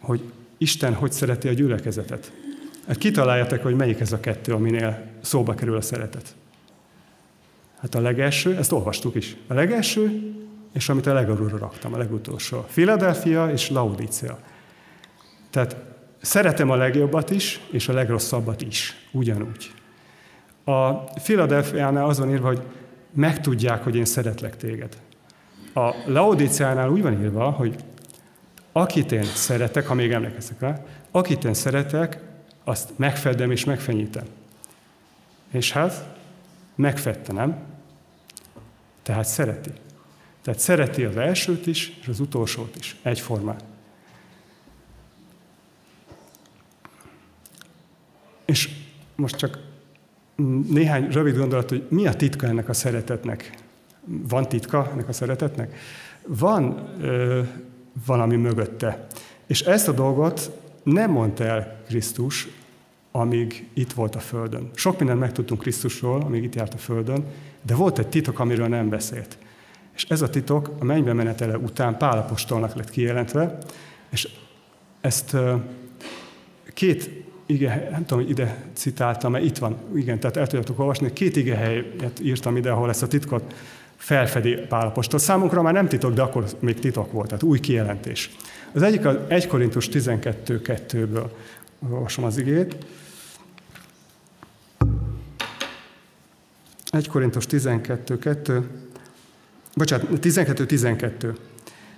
[0.00, 0.20] hogy
[0.58, 2.32] Isten hogy szereti a gyülekezetet.
[2.86, 6.34] Hát kitaláljátok, hogy melyik ez a kettő, aminél szóba kerül a szeretet.
[7.80, 9.36] Hát a legelső, ezt olvastuk is.
[9.46, 10.32] A legelső,
[10.72, 12.60] és amit a legalulra raktam, a legutolsó.
[12.60, 14.38] Philadelphia és Laodicea.
[15.50, 15.76] Tehát
[16.20, 19.06] szeretem a legjobbat is, és a legrosszabbat is.
[19.12, 19.70] Ugyanúgy.
[20.64, 22.62] A Philadelphia-nál az van írva, hogy
[23.12, 24.96] megtudják, hogy én szeretlek téged.
[25.74, 27.76] A Laodiceánál úgy van írva, hogy
[28.80, 32.20] akit én szeretek, ha még emlékeztek rá, akit én szeretek,
[32.64, 34.24] azt megfedem és megfenyítem.
[35.50, 36.16] És hát
[36.74, 37.56] megfette, nem?
[39.02, 39.70] Tehát szereti.
[40.42, 43.56] Tehát szereti az elsőt is, és az utolsót is, egyformán.
[48.44, 48.70] És
[49.14, 49.58] most csak
[50.68, 53.58] néhány rövid gondolat, hogy mi a titka ennek a szeretetnek.
[54.04, 55.76] Van titka ennek a szeretetnek?
[56.26, 57.42] Van ö,
[58.06, 59.06] valami mögötte.
[59.46, 60.50] És ezt a dolgot
[60.82, 62.48] nem mondta el Krisztus,
[63.12, 64.70] amíg itt volt a Földön.
[64.74, 67.24] Sok mindent megtudtunk Krisztusról, amíg itt járt a Földön,
[67.62, 69.38] de volt egy titok, amiről nem beszélt.
[69.94, 73.58] És ez a titok a mennybe menetele után Pálapostolnak lett kijelentve,
[74.10, 74.28] és
[75.00, 75.36] ezt
[76.74, 77.10] két
[77.46, 81.36] ige, nem tudom, hogy ide citáltam, mert itt van, igen, tehát el tudjátok olvasni, két
[81.36, 83.54] ige helyet írtam ide, ahol ezt a titkot
[83.98, 85.18] felfedi Pálapostól.
[85.18, 88.30] Számunkra már nem titok, de akkor még titok volt, tehát új kijelentés.
[88.72, 91.30] Az egyik az 1 Korintus 12.2-ből
[91.90, 92.76] olvasom az igét.
[96.90, 98.62] 1 Korintus 12.2,
[99.74, 101.34] bocsánat, 12.12.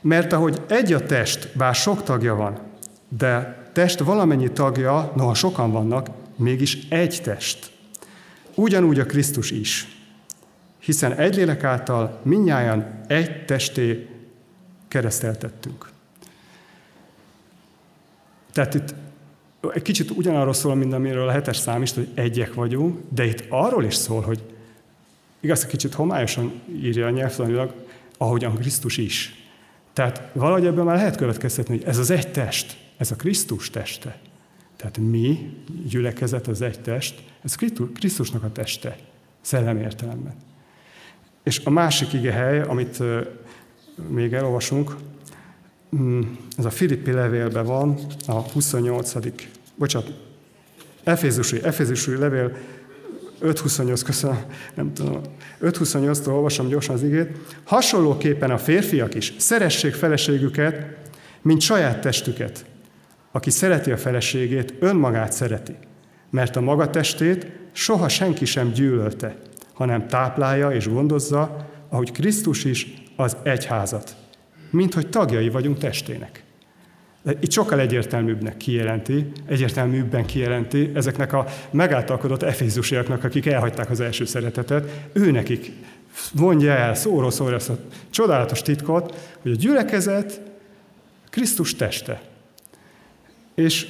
[0.00, 2.58] Mert ahogy egy a test, bár sok tagja van,
[3.08, 7.70] de test valamennyi tagja, noha sokan vannak, mégis egy test.
[8.54, 9.99] Ugyanúgy a Krisztus is.
[10.80, 14.08] Hiszen egy lélek által minnyáján egy testé
[14.88, 15.90] kereszteltettünk.
[18.52, 18.94] Tehát itt
[19.72, 23.44] egy kicsit ugyanarról szól, mint amiről a hetes szám is, hogy egyek vagyunk, de itt
[23.48, 24.42] arról is szól, hogy
[25.40, 27.74] igaz, kicsit homályosan írja a nyelvtanilag,
[28.18, 29.34] ahogyan Krisztus is.
[29.92, 34.18] Tehát valahogy ebből már lehet következtetni, hogy ez az egy test, ez a Krisztus teste.
[34.76, 35.56] Tehát mi,
[35.88, 37.54] gyülekezet, az egy test, ez
[37.94, 38.96] Krisztusnak a teste,
[39.40, 40.34] szellem értelemben.
[41.42, 43.02] És a másik ige hely, amit
[44.08, 44.96] még elolvasunk,
[45.96, 46.20] mm,
[46.56, 49.14] ez a Filippi levélben van, a 28.
[49.74, 50.12] bocsánat,
[51.04, 52.56] Efézusi, Efézusi levél
[53.42, 54.38] 5.28, köszönöm,
[54.74, 55.20] nem tudom,
[55.62, 57.28] 5.28-tól olvasom gyorsan az igét.
[57.64, 60.86] Hasonlóképpen a férfiak is szeressék feleségüket,
[61.42, 62.64] mint saját testüket.
[63.32, 65.74] Aki szereti a feleségét, önmagát szereti,
[66.30, 69.36] mert a maga testét soha senki sem gyűlölte,
[69.80, 74.16] hanem táplálja és gondozza, ahogy Krisztus is az egyházat,
[74.70, 76.44] mint hogy tagjai vagyunk testének.
[77.40, 85.08] Itt sokkal egyértelműbbnek kijelenti, egyértelműbben kijelenti ezeknek a megáltalkodott efézusiaknak, akik elhagyták az első szeretetet,
[85.12, 85.72] ő nekik
[86.32, 87.78] mondja el szóról szóra ezt a
[88.10, 90.40] csodálatos titkot, hogy a gyülekezet
[91.30, 92.22] Krisztus teste.
[93.54, 93.86] És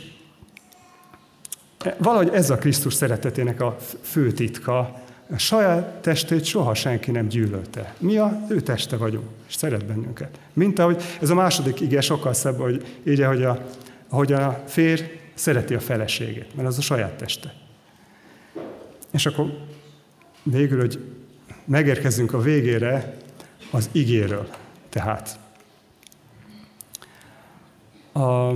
[1.98, 7.94] valahogy ez a Krisztus szeretetének a fő titka, a saját testét soha senki nem gyűlölte.
[7.98, 10.38] Mi a ő teste vagyunk, és szeret bennünket.
[10.52, 13.66] Mint ahogy ez a második ige sokkal szebb, hogy így, hogy a,
[14.08, 15.02] ahogy a férj
[15.34, 17.54] szereti a feleségét, mert az a saját teste.
[19.10, 19.58] És akkor
[20.42, 21.04] végül, hogy
[21.64, 23.16] megérkezünk a végére
[23.70, 24.48] az igéről.
[24.88, 25.38] Tehát
[28.12, 28.52] a,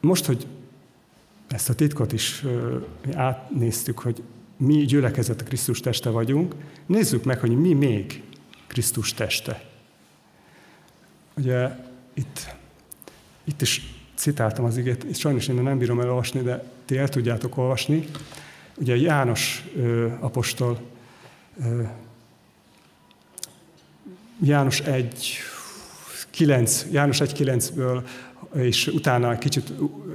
[0.00, 0.46] most, hogy
[1.52, 2.44] ezt a titkot is
[3.14, 4.22] átnéztük, hogy
[4.56, 6.54] mi gyülekezet a Krisztus teste vagyunk,
[6.86, 8.22] nézzük meg, hogy mi még
[8.66, 9.64] Krisztus teste.
[11.36, 11.68] Ugye
[12.14, 12.54] itt,
[13.44, 17.56] itt is citáltam az igét, és sajnos én nem bírom elolvasni, de ti el tudjátok
[17.56, 18.08] olvasni.
[18.76, 20.80] Ugye János ö, apostol,
[21.64, 21.82] ö,
[24.42, 25.38] János 1,
[26.30, 28.02] 9, János 1.9-ből,
[28.54, 29.72] és utána kicsit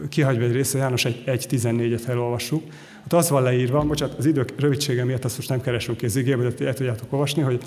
[0.09, 2.63] kihagyva egy része, János 1.14-et elolvassuk.
[3.05, 6.15] Ott az van leírva, bocsánat, az idők rövidsége miatt azt most nem keresünk ki az
[6.15, 7.61] igébe, de el tudjátok olvasni, hogy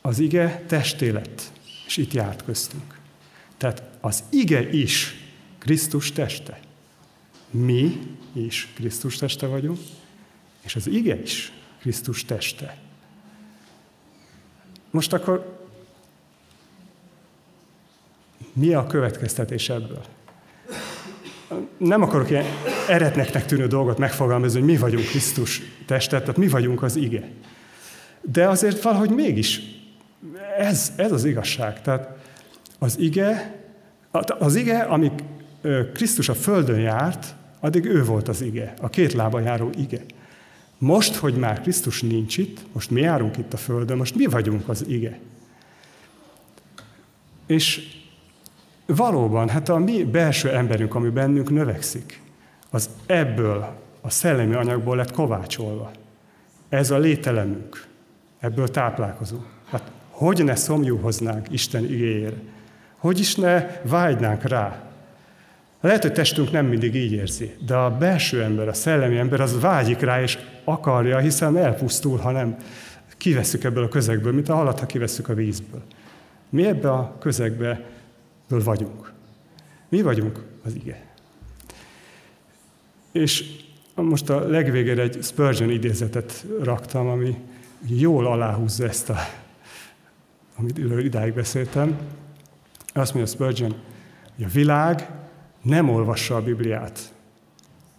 [0.00, 1.52] az ige testé lett,
[1.86, 2.98] és itt járt köztünk.
[3.56, 5.14] Tehát az ige is
[5.58, 6.60] Krisztus teste.
[7.50, 8.00] Mi
[8.32, 9.78] is Krisztus teste vagyunk,
[10.60, 12.76] és az ige is Krisztus teste.
[14.90, 15.58] Most akkor
[18.52, 20.04] mi a következtetés ebből?
[21.76, 22.44] Nem akarok ilyen
[22.88, 27.28] eretneknek tűnő dolgot megfogalmazni, hogy mi vagyunk Krisztus testet, tehát mi vagyunk az ige.
[28.20, 29.60] De azért valahogy mégis
[30.58, 31.82] ez, ez az igazság.
[31.82, 32.08] Tehát
[32.78, 33.60] az ige,
[34.38, 35.12] az ige, amíg
[35.94, 40.00] Krisztus a földön járt, addig ő volt az ige, a két lába járó ige.
[40.78, 44.68] Most, hogy már Krisztus nincs itt, most mi járunk itt a földön, most mi vagyunk
[44.68, 45.18] az ige.
[47.46, 47.99] És
[48.96, 52.20] valóban, hát a mi belső emberünk, ami bennünk növekszik,
[52.70, 55.90] az ebből a szellemi anyagból lett kovácsolva.
[56.68, 57.86] Ez a lételemünk.
[58.40, 59.44] Ebből táplálkozunk.
[59.70, 62.36] Hát hogy ne szomjúhoznánk Isten igényére?
[62.96, 64.82] Hogy is ne vágynánk rá?
[65.80, 69.60] Lehet, hogy testünk nem mindig így érzi, de a belső ember, a szellemi ember az
[69.60, 72.56] vágyik rá, és akarja, hiszen elpusztul, ha nem
[73.16, 75.82] kiveszük ebből a közegből, mint a halat, ha kiveszük a vízből.
[76.48, 77.80] Mi ebbe a közegbe
[78.58, 79.12] vagyunk.
[79.88, 81.06] Mi vagyunk az ige.
[83.12, 83.44] És
[83.94, 87.36] most a legvégére egy Spurgeon idézetet raktam, ami
[87.86, 89.16] jól aláhúzza ezt a
[90.60, 91.98] amit idáig beszéltem.
[92.92, 93.74] Azt mondja Spurgeon,
[94.36, 95.10] hogy a világ
[95.62, 97.12] nem olvassa a Bibliát.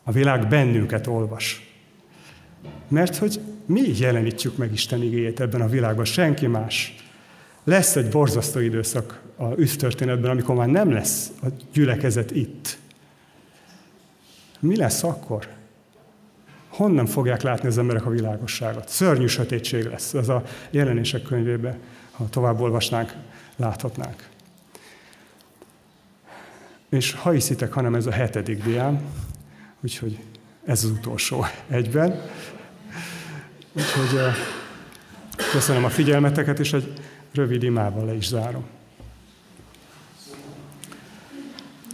[0.03, 1.75] A világ bennünket olvas.
[2.87, 6.95] Mert hogy mi jelenítjük meg Isten igéjét ebben a világban, senki más.
[7.63, 12.77] Lesz egy borzasztó időszak a üsztörténetben, amikor már nem lesz a gyülekezet itt.
[14.59, 15.47] Mi lesz akkor?
[16.69, 18.89] Honnan fogják látni az emberek a világosságot?
[18.89, 20.13] Szörnyű sötétség lesz.
[20.13, 21.77] Ez a jelenések könyvében
[22.21, 23.13] ha tovább olvasnánk,
[23.55, 24.27] láthatnánk.
[26.89, 29.01] És ha hiszitek, hanem ez a hetedik diám,
[29.81, 30.19] úgyhogy
[30.65, 32.21] ez az utolsó egyben.
[33.73, 34.19] Úgyhogy
[35.51, 36.93] köszönöm a figyelmeteket, és egy
[37.33, 38.65] rövid imával le is zárom.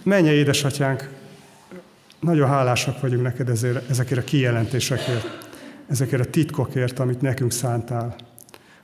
[0.03, 1.09] Menje, édesatyánk,
[2.19, 5.47] nagyon hálásak vagyunk neked ezért, ezekért a kijelentésekért,
[5.88, 8.15] ezekért a titkokért, amit nekünk szántál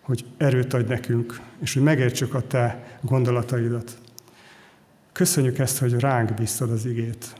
[0.04, 3.98] hogy erőt adj nekünk, és hogy megértsük a te gondolataidat.
[5.12, 7.36] Köszönjük ezt, hogy ránk bíztad az igét.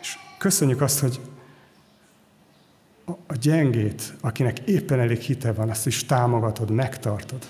[0.00, 1.20] És köszönjük azt, hogy
[3.26, 7.46] a gyengét, akinek éppen elég hite van, azt is támogatod, megtartod.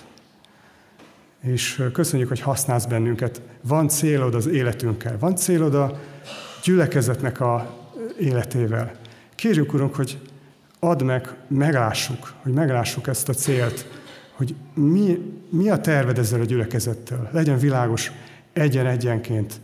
[1.41, 3.41] És köszönjük, hogy használsz bennünket.
[3.62, 6.01] Van célod az életünkkel, van célod a
[6.62, 7.76] gyülekezetnek a
[8.18, 8.93] életével.
[9.34, 10.18] Kérjük, Urunk, hogy
[10.78, 13.86] add meg, meglássuk, hogy meglássuk ezt a célt,
[14.32, 15.18] hogy mi,
[15.51, 17.28] mi a terved ezzel a gyülekezettel.
[17.32, 18.12] Legyen világos
[18.53, 19.61] egyen-egyenként,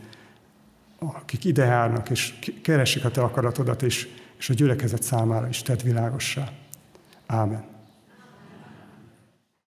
[0.99, 4.07] akik ide járnak, és keresik a te akaratodat, és,
[4.37, 6.51] és a gyülekezet számára is tett világossá.
[7.25, 7.74] Ámen.